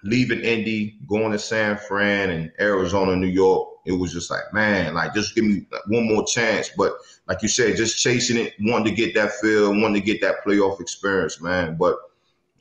leaving 0.05 0.41
Indy 0.41 0.99
going 1.07 1.33
to 1.33 1.39
San 1.39 1.79
Fran 1.79 2.29
and 2.29 2.53
Arizona 2.61 3.17
New 3.17 3.29
York 3.29 3.69
it 3.85 3.93
was 3.93 4.13
just 4.13 4.31
like 4.31 4.53
man 4.53 4.95
like 4.95 5.13
just 5.15 5.35
give 5.35 5.45
me 5.45 5.67
one 5.89 6.07
more 6.07 6.25
chance 6.27 6.71
but 6.77 6.95
like 7.27 7.43
you 7.43 7.49
said 7.49 7.77
just 7.77 8.03
chasing 8.03 8.37
it 8.37 8.55
wanting 8.61 8.85
to 8.85 8.93
get 8.93 9.15
that 9.15 9.33
feel 9.41 9.71
wanting 9.71 9.95
to 9.95 10.01
get 10.01 10.21
that 10.21 10.45
playoff 10.45 10.81
experience 10.81 11.41
man 11.41 11.77
but 11.77 11.97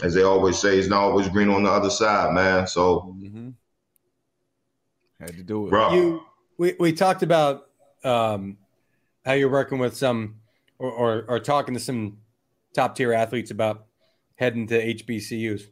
as 0.02 0.14
they 0.14 0.24
always 0.24 0.58
say, 0.58 0.78
it's 0.78 0.88
not 0.88 1.02
always 1.02 1.30
green 1.30 1.50
on 1.50 1.64
the 1.64 1.70
other 1.70 1.90
side, 1.90 2.34
man. 2.34 2.68
So, 2.68 3.16
Mhm. 3.20 3.54
Had 5.20 5.36
to 5.36 5.44
do 5.44 5.68
it. 5.68 5.70
bro, 5.70 5.94
you 5.94 6.24
we, 6.58 6.76
we 6.80 6.94
talked 6.94 7.22
about 7.22 7.70
um, 8.04 8.58
how 9.24 9.34
you're 9.34 9.52
working 9.52 9.78
with 9.78 9.96
some 9.96 10.38
or, 10.80 10.92
or, 10.92 11.26
or 11.28 11.40
talking 11.40 11.76
to 11.76 11.80
some 11.80 12.18
top 12.74 12.96
tier 12.96 13.14
athletes 13.14 13.52
about 13.52 13.86
heading 14.36 14.66
to 14.68 14.96
HBCUs. 14.96 15.68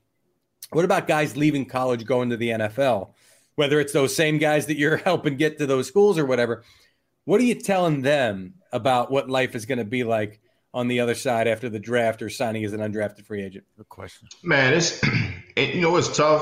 What 0.71 0.85
about 0.85 1.07
guys 1.07 1.35
leaving 1.35 1.65
college 1.65 2.05
going 2.05 2.29
to 2.29 2.37
the 2.37 2.49
NFL? 2.49 3.13
Whether 3.59 3.81
it's 3.81 3.91
those 3.91 4.15
same 4.15 4.37
guys 4.37 4.67
that 4.67 4.77
you're 4.77 4.95
helping 5.11 5.35
get 5.35 5.57
to 5.57 5.65
those 5.65 5.85
schools 5.85 6.17
or 6.17 6.25
whatever, 6.25 6.63
what 7.25 7.41
are 7.41 7.43
you 7.43 7.55
telling 7.55 8.03
them 8.03 8.53
about 8.71 9.11
what 9.11 9.29
life 9.29 9.53
is 9.53 9.65
going 9.65 9.79
to 9.79 9.83
be 9.83 10.05
like 10.05 10.39
on 10.73 10.87
the 10.87 11.01
other 11.01 11.13
side 11.13 11.45
after 11.45 11.67
the 11.67 11.77
draft 11.77 12.21
or 12.21 12.29
signing 12.29 12.63
as 12.63 12.71
an 12.71 12.79
undrafted 12.79 13.25
free 13.25 13.43
agent? 13.43 13.65
Good 13.75 13.89
question. 13.89 14.29
man, 14.43 14.73
it's 14.73 15.03
and, 15.57 15.73
you 15.73 15.81
know 15.81 15.93
it's 15.97 16.15
tough. 16.15 16.41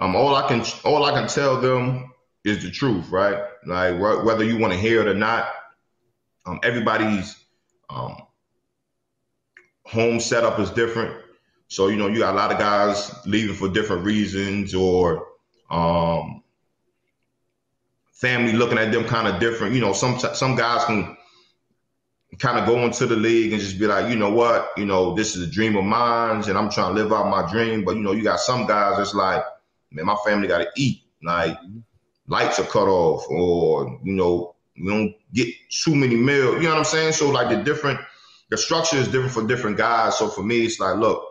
Um, 0.00 0.16
all 0.16 0.34
I 0.34 0.48
can 0.48 0.64
all 0.82 1.04
I 1.04 1.12
can 1.12 1.28
tell 1.28 1.60
them 1.60 2.12
is 2.42 2.64
the 2.64 2.70
truth, 2.72 3.08
right? 3.10 3.44
Like 3.64 3.94
wh- 3.98 4.26
whether 4.26 4.42
you 4.42 4.58
want 4.58 4.72
to 4.72 4.78
hear 4.78 5.02
it 5.02 5.06
or 5.06 5.14
not. 5.14 5.46
Um, 6.46 6.58
everybody's 6.64 7.36
um, 7.90 8.16
home 9.84 10.18
setup 10.18 10.58
is 10.58 10.70
different. 10.70 11.14
So 11.68 11.86
you 11.86 11.96
know 11.96 12.08
you 12.08 12.18
got 12.18 12.34
a 12.34 12.36
lot 12.36 12.50
of 12.50 12.58
guys 12.58 13.14
leaving 13.24 13.54
for 13.54 13.68
different 13.68 14.04
reasons, 14.04 14.74
or 14.74 15.28
um, 15.70 16.42
family 18.12 18.52
looking 18.52 18.78
at 18.78 18.92
them 18.92 19.04
kind 19.04 19.28
of 19.28 19.40
different. 19.40 19.74
You 19.74 19.80
know, 19.80 19.92
some 19.92 20.18
some 20.18 20.56
guys 20.56 20.84
can 20.84 21.16
kind 22.38 22.58
of 22.58 22.66
go 22.66 22.84
into 22.84 23.06
the 23.06 23.16
league 23.16 23.52
and 23.52 23.60
just 23.60 23.78
be 23.78 23.86
like, 23.86 24.08
you 24.10 24.16
know 24.16 24.30
what, 24.30 24.70
you 24.76 24.84
know, 24.86 25.14
this 25.14 25.36
is 25.36 25.46
a 25.46 25.50
dream 25.50 25.76
of 25.76 25.84
mine, 25.84 26.42
and 26.48 26.56
I'm 26.56 26.70
trying 26.70 26.94
to 26.94 27.02
live 27.02 27.12
out 27.12 27.28
my 27.28 27.50
dream. 27.50 27.84
But 27.84 27.96
you 27.96 28.02
know, 28.02 28.12
you 28.12 28.22
got 28.22 28.40
some 28.40 28.66
guys 28.66 28.96
that's 28.98 29.14
like, 29.14 29.42
man, 29.90 30.06
my 30.06 30.16
family 30.24 30.48
got 30.48 30.58
to 30.58 30.68
eat. 30.76 31.02
Like 31.22 31.58
lights 32.26 32.58
are 32.58 32.64
cut 32.64 32.88
off, 32.88 33.28
or 33.28 34.00
you 34.04 34.12
know, 34.12 34.54
we 34.80 34.88
don't 34.88 35.14
get 35.32 35.48
too 35.70 35.94
many 35.94 36.16
meals. 36.16 36.56
You 36.56 36.62
know 36.62 36.70
what 36.70 36.78
I'm 36.78 36.84
saying? 36.84 37.12
So 37.12 37.30
like 37.30 37.48
the 37.48 37.62
different, 37.62 38.00
the 38.50 38.56
structure 38.56 38.96
is 38.96 39.08
different 39.08 39.32
for 39.32 39.46
different 39.46 39.76
guys. 39.76 40.16
So 40.18 40.28
for 40.28 40.42
me, 40.42 40.64
it's 40.64 40.80
like, 40.80 40.96
look, 40.96 41.22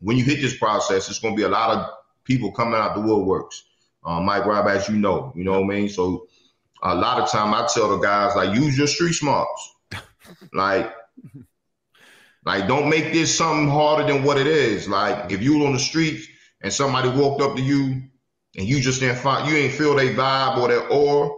when 0.00 0.16
you 0.16 0.24
hit 0.24 0.40
this 0.40 0.56
process, 0.56 1.08
it's 1.08 1.18
going 1.18 1.34
to 1.34 1.36
be 1.36 1.44
a 1.44 1.48
lot 1.48 1.76
of 1.76 1.90
people 2.24 2.52
coming 2.52 2.74
out 2.74 2.94
the 2.94 3.00
woodworks. 3.00 3.62
Um, 4.04 4.24
Mike 4.24 4.44
Rob, 4.44 4.66
as 4.66 4.88
you 4.88 4.96
know, 4.96 5.32
you 5.34 5.44
know 5.44 5.60
what 5.60 5.74
I 5.74 5.76
mean. 5.78 5.88
So 5.88 6.26
a 6.82 6.94
lot 6.94 7.20
of 7.20 7.30
time 7.30 7.54
I 7.54 7.66
tell 7.72 7.88
the 7.88 7.98
guys 7.98 8.36
like, 8.36 8.54
use 8.54 8.76
your 8.76 8.86
street 8.86 9.14
smarts. 9.14 9.70
Like, 10.54 10.90
like 12.46 12.66
don't 12.66 12.88
make 12.88 13.12
this 13.12 13.36
something 13.36 13.68
harder 13.68 14.10
than 14.10 14.24
what 14.24 14.38
it 14.38 14.46
is. 14.46 14.88
Like, 14.88 15.30
if 15.30 15.42
you 15.42 15.58
were 15.58 15.66
on 15.66 15.74
the 15.74 15.78
streets 15.78 16.26
and 16.62 16.72
somebody 16.72 17.10
walked 17.10 17.42
up 17.42 17.56
to 17.56 17.62
you 17.62 18.02
and 18.56 18.66
you 18.66 18.80
just 18.80 19.00
didn't 19.00 19.18
find, 19.18 19.46
you 19.46 19.54
ain't 19.54 19.74
feel 19.74 19.94
their 19.94 20.14
vibe 20.14 20.56
or 20.56 20.68
their 20.68 20.88
aura, 20.88 21.30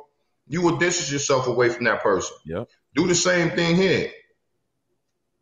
you 0.47 0.63
would 0.63 0.79
distance 0.79 1.11
yourself 1.11 1.49
away 1.49 1.69
from 1.69 1.85
that 1.87 2.01
person. 2.01 2.37
Yep. 2.45 2.69
Do 2.95 3.09
the 3.09 3.15
same 3.15 3.51
thing 3.51 3.75
here. 3.75 4.13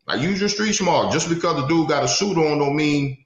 Like, 0.07 0.23
use 0.23 0.41
your 0.41 0.49
street 0.49 0.73
smart. 0.73 1.13
Just 1.13 1.29
because 1.29 1.57
the 1.57 1.67
dude 1.67 1.89
got 1.89 2.05
a 2.05 2.09
suit 2.09 2.39
on 2.39 2.59
don't 2.59 2.77
mean 2.77 3.24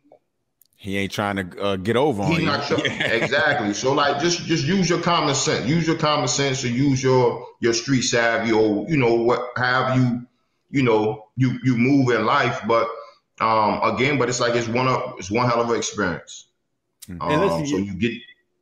He 0.80 0.96
ain't 0.96 1.10
trying 1.10 1.36
to 1.50 1.60
uh, 1.60 1.76
get 1.76 1.96
over 1.96 2.22
on 2.22 2.30
He's 2.30 2.38
you. 2.40 2.46
not 2.46 2.64
sure. 2.64 2.78
exactly. 2.86 3.74
So 3.74 3.92
like 3.94 4.20
just 4.20 4.44
just 4.46 4.64
use 4.64 4.88
your 4.88 5.00
common 5.00 5.34
sense. 5.34 5.66
Use 5.68 5.86
your 5.88 5.96
common 5.98 6.28
sense 6.28 6.64
or 6.64 6.68
use 6.68 7.02
your 7.02 7.44
your 7.60 7.74
street 7.74 8.02
savvy 8.02 8.52
or 8.52 8.86
you 8.88 8.96
know 8.96 9.14
what 9.14 9.40
have 9.56 9.96
you 9.96 10.24
you 10.70 10.82
know 10.84 11.26
you 11.36 11.58
you 11.64 11.76
move 11.76 12.10
in 12.10 12.24
life. 12.24 12.60
But 12.68 12.88
um 13.40 13.80
again, 13.82 14.18
but 14.18 14.28
it's 14.28 14.38
like 14.38 14.54
it's 14.54 14.68
one 14.68 14.86
of 14.86 15.14
it's 15.18 15.32
one 15.32 15.48
hell 15.48 15.60
of 15.60 15.68
an 15.70 15.76
experience. 15.76 16.46
Um, 17.10 17.18
And 17.22 17.40
listen, 17.40 17.66
so 17.66 17.76
you- 17.78 17.84
you 17.86 17.94
get 17.94 18.12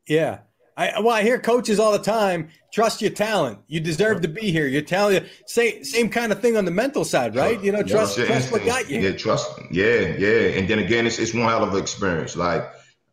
Yeah. 0.06 0.38
I 0.76 1.00
well, 1.00 1.14
I 1.14 1.22
hear 1.22 1.38
coaches 1.38 1.80
all 1.80 1.92
the 1.92 1.98
time. 1.98 2.48
Trust 2.72 3.00
your 3.00 3.10
talent. 3.10 3.58
You 3.66 3.80
deserve 3.80 4.20
to 4.20 4.28
be 4.28 4.50
here. 4.50 4.66
Your 4.66 4.82
talent. 4.82 5.26
Same 5.46 5.82
same 5.84 6.10
kind 6.10 6.32
of 6.32 6.40
thing 6.40 6.56
on 6.56 6.66
the 6.66 6.70
mental 6.70 7.04
side, 7.04 7.34
right? 7.34 7.62
You 7.62 7.72
know, 7.72 7.82
trust 7.82 8.18
your 8.18 8.26
trust 8.26 8.52
what 8.52 8.64
got 8.64 8.90
you. 8.90 9.00
Yeah, 9.00 9.16
trust. 9.16 9.50
Yeah, 9.70 10.14
yeah. 10.18 10.58
And 10.58 10.68
then 10.68 10.78
again, 10.78 11.06
it's 11.06 11.18
it's 11.18 11.32
one 11.32 11.44
hell 11.44 11.64
of 11.64 11.72
an 11.72 11.80
experience. 11.80 12.36
Like 12.36 12.62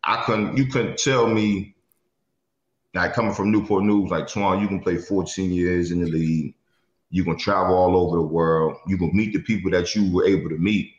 I 0.03 0.23
couldn't 0.25 0.57
you 0.57 0.65
couldn't 0.67 0.97
tell 0.97 1.27
me 1.27 1.73
like 2.93 3.13
coming 3.13 3.33
from 3.33 3.51
Newport 3.51 3.83
News, 3.83 4.11
like 4.11 4.25
Twan, 4.25 4.61
you 4.61 4.67
can 4.67 4.79
play 4.79 4.97
14 4.97 5.51
years 5.51 5.91
in 5.91 6.03
the 6.03 6.09
league. 6.09 6.53
You 7.09 7.23
can 7.23 7.37
travel 7.37 7.75
all 7.75 7.95
over 7.95 8.17
the 8.17 8.23
world. 8.23 8.77
You 8.87 8.97
can 8.97 9.15
meet 9.15 9.33
the 9.33 9.39
people 9.39 9.71
that 9.71 9.95
you 9.95 10.11
were 10.11 10.25
able 10.25 10.49
to 10.49 10.57
meet. 10.57 10.93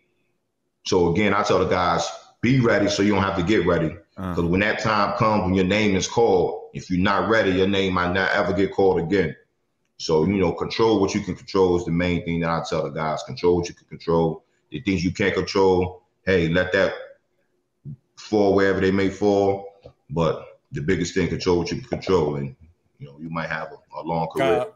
So 0.87 1.13
again, 1.13 1.35
I 1.35 1.43
tell 1.43 1.59
the 1.61 1.69
guys, 1.69 2.07
be 2.41 2.61
ready 2.61 2.89
so 2.89 3.03
you 3.03 3.15
don't 3.15 3.23
have 3.23 3.37
to 3.37 3.43
get 3.43 3.67
ready. 3.67 3.97
Uh, 4.17 4.35
Because 4.35 4.51
when 4.51 4.61
that 4.61 4.81
time 4.81 5.17
comes, 5.17 5.45
when 5.45 5.55
your 5.55 5.65
name 5.65 5.97
is 5.97 6.07
called, 6.07 6.71
if 6.73 6.91
you're 6.91 7.01
not 7.01 7.29
ready, 7.29 7.53
your 7.53 7.69
name 7.69 7.95
might 7.95 8.13
not 8.13 8.31
ever 8.33 8.53
get 8.53 8.73
called 8.73 9.01
again. 9.01 9.35
So, 9.97 10.25
you 10.25 10.35
know, 10.35 10.53
control 10.53 11.01
what 11.01 11.15
you 11.15 11.21
can 11.21 11.37
control 11.37 11.77
is 11.77 11.85
the 11.85 11.93
main 11.93 12.25
thing 12.25 12.41
that 12.41 12.51
I 12.51 12.63
tell 12.69 12.83
the 12.83 12.91
guys. 12.91 13.23
Control 13.23 13.57
what 13.57 13.69
you 13.69 13.75
can 13.75 13.87
control. 13.87 14.45
The 14.71 14.81
things 14.81 15.05
you 15.05 15.13
can't 15.13 15.35
control, 15.35 16.03
hey, 16.27 16.49
let 16.49 16.73
that 16.73 16.93
fall 18.17 18.55
wherever 18.55 18.81
they 18.81 18.91
may 18.91 19.09
fall. 19.11 19.67
But 20.11 20.59
the 20.73 20.81
biggest 20.81 21.15
thing, 21.15 21.29
control 21.29 21.59
what 21.59 21.71
you 21.71 21.79
can 21.79 21.89
control. 21.89 22.37
And, 22.37 22.57
you 22.99 23.07
know, 23.07 23.17
you 23.21 23.31
might 23.31 23.49
have 23.49 23.73
a, 23.73 24.01
a 24.01 24.03
long 24.03 24.29
career. 24.29 24.61
Uh, 24.61 24.67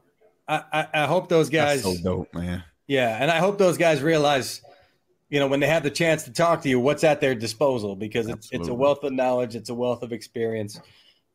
I, 0.48 0.64
I 0.72 0.88
I 1.03 1.07
hope 1.07 1.29
those 1.29 1.51
guys. 1.51 1.83
that's 1.83 1.98
so 1.98 2.03
dope, 2.03 2.33
man. 2.35 2.64
Yeah, 2.87 3.18
and 3.20 3.31
I 3.31 3.38
hope 3.38 3.59
those 3.59 3.77
guys 3.77 4.01
realize, 4.01 4.62
you 5.29 5.38
know, 5.41 5.47
when 5.47 5.61
they 5.61 5.67
have 5.67 5.83
the 5.83 5.91
chance 5.91 6.25
to 6.25 6.33
talk 6.33 6.62
to 6.62 6.69
you, 6.69 6.81
what's 6.81 7.05
at 7.05 7.21
their 7.21 7.35
disposal? 7.35 7.97
Because 7.97 8.29
it's 8.29 8.49
it's 8.53 8.69
a 8.69 8.75
wealth 8.75 9.05
of 9.05 9.12
knowledge, 9.12 9.55
it's 9.57 9.69
a 9.69 9.75
wealth 9.75 10.03
of 10.03 10.12
experience. 10.12 10.81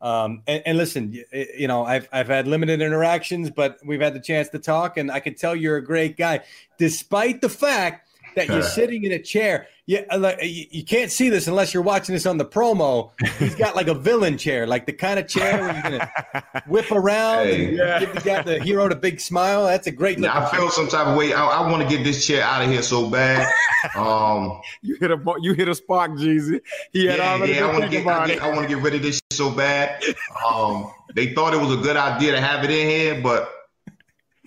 Um, 0.00 0.42
and, 0.46 0.62
and 0.66 0.78
listen, 0.78 1.24
y- 1.32 1.46
you 1.56 1.68
know, 1.68 1.84
I've 1.84 2.08
I've 2.12 2.28
had 2.28 2.46
limited 2.46 2.82
interactions, 2.82 3.50
but 3.50 3.78
we've 3.84 4.00
had 4.00 4.14
the 4.14 4.20
chance 4.20 4.48
to 4.50 4.58
talk, 4.58 4.96
and 4.96 5.10
I 5.10 5.20
can 5.20 5.34
tell 5.34 5.54
you're 5.54 5.76
a 5.76 5.84
great 5.84 6.16
guy, 6.16 6.40
despite 6.78 7.40
the 7.40 7.48
fact 7.48 8.03
that 8.36 8.48
you're 8.48 8.62
sitting 8.62 9.04
in 9.04 9.12
a 9.12 9.18
chair. 9.18 9.66
You, 9.86 9.98
uh, 10.10 10.32
you, 10.40 10.64
you 10.70 10.82
can't 10.84 11.10
see 11.10 11.28
this 11.28 11.46
unless 11.46 11.74
you're 11.74 11.82
watching 11.82 12.14
this 12.14 12.24
on 12.24 12.38
the 12.38 12.44
promo. 12.46 13.10
He's 13.38 13.54
got 13.54 13.76
like 13.76 13.86
a 13.88 13.94
villain 13.94 14.38
chair, 14.38 14.66
like 14.66 14.86
the 14.86 14.94
kind 14.94 15.18
of 15.20 15.28
chair 15.28 15.60
where 15.60 15.74
you're 15.74 15.82
gonna 15.82 16.10
whip 16.68 16.90
around 16.90 17.46
Hey. 17.48 17.66
and 17.66 17.76
Yeah. 17.76 18.00
give 18.00 18.14
the 18.14 18.20
guy 18.22 18.42
the 18.42 18.58
hero 18.60 18.88
the 18.88 18.96
big 18.96 19.20
smile. 19.20 19.66
That's 19.66 19.86
a 19.86 19.90
great 19.92 20.18
look. 20.18 20.34
I 20.34 20.50
feel 20.50 20.70
some 20.70 20.88
type 20.88 21.06
of 21.06 21.16
way. 21.18 21.34
I, 21.34 21.44
I 21.44 21.70
want 21.70 21.82
to 21.86 21.88
get 21.96 22.02
this 22.02 22.26
chair 22.26 22.42
out 22.42 22.62
of 22.62 22.70
here 22.70 22.80
so 22.82 23.10
bad. 23.10 23.46
Um, 23.94 24.60
You 24.82 24.96
hit 24.98 25.10
a 25.10 25.18
you 25.40 25.52
hit 25.52 25.68
a 25.68 25.74
spark, 25.74 26.12
Jeezy. 26.12 26.60
He 26.92 27.04
had 27.06 27.18
yeah, 27.18 27.32
already 27.34 27.52
yeah, 27.54 27.66
I 27.66 27.72
want 27.72 27.84
to 27.84 27.90
get, 27.90 28.06
I, 28.06 28.26
get. 28.26 28.42
I 28.42 28.48
want 28.48 28.62
to 28.62 28.74
get 28.74 28.82
rid 28.82 28.94
of 28.94 29.02
this 29.02 29.16
shit 29.16 29.32
so 29.32 29.50
bad. 29.50 30.02
Um, 30.46 30.90
they 31.14 31.34
thought 31.34 31.52
it 31.54 31.60
was 31.60 31.72
a 31.78 31.82
good 31.82 31.96
idea 31.96 32.32
to 32.32 32.40
have 32.40 32.64
it 32.64 32.70
in 32.70 32.88
here, 32.88 33.20
but 33.22 33.50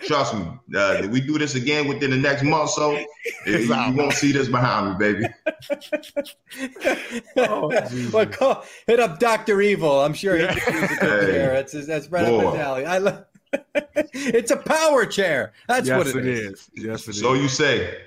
trust 0.02 0.36
me, 0.36 0.42
uh, 0.76 1.02
if 1.04 1.08
we 1.10 1.20
do 1.22 1.38
this 1.38 1.56
again 1.56 1.88
within 1.88 2.12
the 2.12 2.18
next 2.18 2.44
month, 2.44 2.70
so 2.72 2.92
you, 3.46 3.58
you 3.58 3.94
won't 3.94 4.14
see 4.14 4.32
this 4.32 4.48
behind 4.48 4.98
me, 5.00 5.14
baby. 5.14 5.26
Oh, 7.38 7.70
well, 8.12 8.26
call, 8.26 8.64
hit 8.88 9.00
up 9.00 9.20
Doctor 9.20 9.62
Evil. 9.62 10.00
I'm 10.02 10.14
sure 10.14 10.38
he 10.38 10.48
could 10.60 10.74
use 10.74 10.84
a 10.92 10.96
good 10.96 11.24
Hey. 11.24 11.32
chair. 11.32 11.54
That's 11.54 11.86
that's 11.86 12.08
right 12.10 12.26
up 12.26 12.54
his 12.54 12.60
alley. 12.62 12.86
I 12.86 12.98
love. 12.98 13.26
it's 13.94 14.52
a 14.52 14.58
power 14.58 15.06
chair. 15.06 15.54
That's 15.68 15.88
yes, 15.88 15.98
what 15.98 16.08
it 16.08 16.26
is. 16.28 16.52
is. 16.52 16.70
Yes, 16.76 17.08
it 17.08 17.12
is. 17.12 17.20
So 17.22 17.34
you 17.34 17.48
say. 17.48 18.02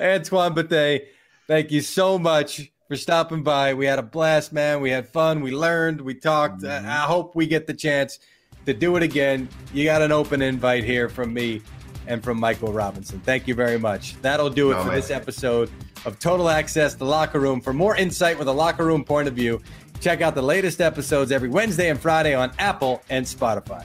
Antoine 0.00 0.54
Bethea, 0.54 1.00
thank 1.46 1.70
you 1.70 1.80
so 1.80 2.18
much 2.18 2.70
for 2.88 2.96
stopping 2.96 3.42
by. 3.42 3.74
We 3.74 3.86
had 3.86 3.98
a 3.98 4.02
blast, 4.02 4.52
man. 4.52 4.80
We 4.80 4.90
had 4.90 5.08
fun. 5.08 5.40
We 5.40 5.50
learned. 5.50 6.00
We 6.00 6.14
talked. 6.14 6.64
I- 6.64 6.78
I 6.78 7.00
hope 7.06 7.34
we 7.34 7.46
get 7.46 7.66
the 7.66 7.74
chance 7.74 8.18
to 8.66 8.74
do 8.74 8.96
it 8.96 9.02
again. 9.02 9.48
You 9.72 9.84
got 9.84 10.02
an 10.02 10.12
open 10.12 10.42
invite 10.42 10.84
here 10.84 11.08
from 11.08 11.32
me 11.32 11.62
and 12.06 12.22
from 12.22 12.38
Michael 12.38 12.72
Robinson. 12.72 13.20
Thank 13.20 13.48
you 13.48 13.54
very 13.54 13.78
much. 13.78 14.20
That'll 14.22 14.50
do 14.50 14.70
it 14.70 14.74
No, 14.74 14.82
for 14.82 14.88
man. 14.88 14.96
this 14.96 15.10
episode 15.10 15.70
of 16.04 16.18
Total 16.18 16.48
Access, 16.48 16.94
the 16.94 17.04
locker 17.04 17.40
room. 17.40 17.60
For 17.60 17.72
more 17.72 17.96
insight 17.96 18.38
with 18.38 18.48
a 18.48 18.52
locker 18.52 18.84
room 18.84 19.04
point 19.04 19.26
of 19.28 19.34
view, 19.34 19.60
check 20.00 20.20
out 20.20 20.34
the 20.34 20.42
latest 20.42 20.80
episodes 20.80 21.32
every 21.32 21.48
Wednesday 21.48 21.88
and 21.90 21.98
Friday 21.98 22.34
on 22.34 22.52
Apple 22.58 23.02
and 23.08 23.24
Spotify. 23.24 23.84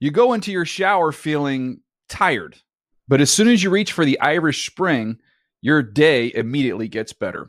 You 0.00 0.10
go 0.10 0.32
into 0.34 0.52
your 0.52 0.64
shower 0.66 1.12
feeling 1.12 1.80
tired, 2.08 2.56
but 3.08 3.20
as 3.20 3.30
soon 3.30 3.48
as 3.48 3.62
you 3.62 3.70
reach 3.70 3.92
for 3.92 4.04
the 4.04 4.20
Irish 4.20 4.68
Spring, 4.68 5.18
your 5.62 5.82
day 5.82 6.30
immediately 6.34 6.88
gets 6.88 7.12
better. 7.12 7.48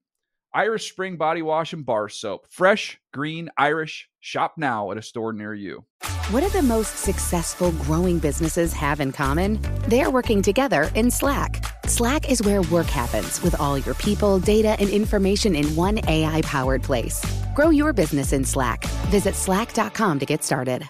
Irish 0.53 0.91
Spring 0.91 1.15
Body 1.15 1.41
Wash 1.41 1.71
and 1.71 1.85
Bar 1.85 2.09
Soap. 2.09 2.47
Fresh, 2.49 2.99
green, 3.13 3.49
Irish. 3.57 4.09
Shop 4.19 4.55
now 4.57 4.91
at 4.91 4.97
a 4.97 5.01
store 5.01 5.31
near 5.31 5.53
you. 5.53 5.85
What 6.29 6.41
do 6.41 6.49
the 6.49 6.61
most 6.61 6.97
successful 6.97 7.71
growing 7.83 8.19
businesses 8.19 8.73
have 8.73 8.99
in 8.99 9.11
common? 9.13 9.59
They're 9.87 10.11
working 10.11 10.41
together 10.41 10.91
in 10.93 11.09
Slack. 11.09 11.65
Slack 11.87 12.29
is 12.29 12.41
where 12.41 12.61
work 12.63 12.87
happens 12.87 13.41
with 13.41 13.59
all 13.59 13.77
your 13.77 13.95
people, 13.95 14.39
data, 14.39 14.75
and 14.79 14.89
information 14.89 15.55
in 15.55 15.73
one 15.75 15.99
AI 16.07 16.41
powered 16.41 16.83
place. 16.83 17.25
Grow 17.55 17.69
your 17.69 17.93
business 17.93 18.33
in 18.33 18.43
Slack. 18.43 18.83
Visit 19.09 19.35
slack.com 19.35 20.19
to 20.19 20.25
get 20.25 20.43
started. 20.43 20.89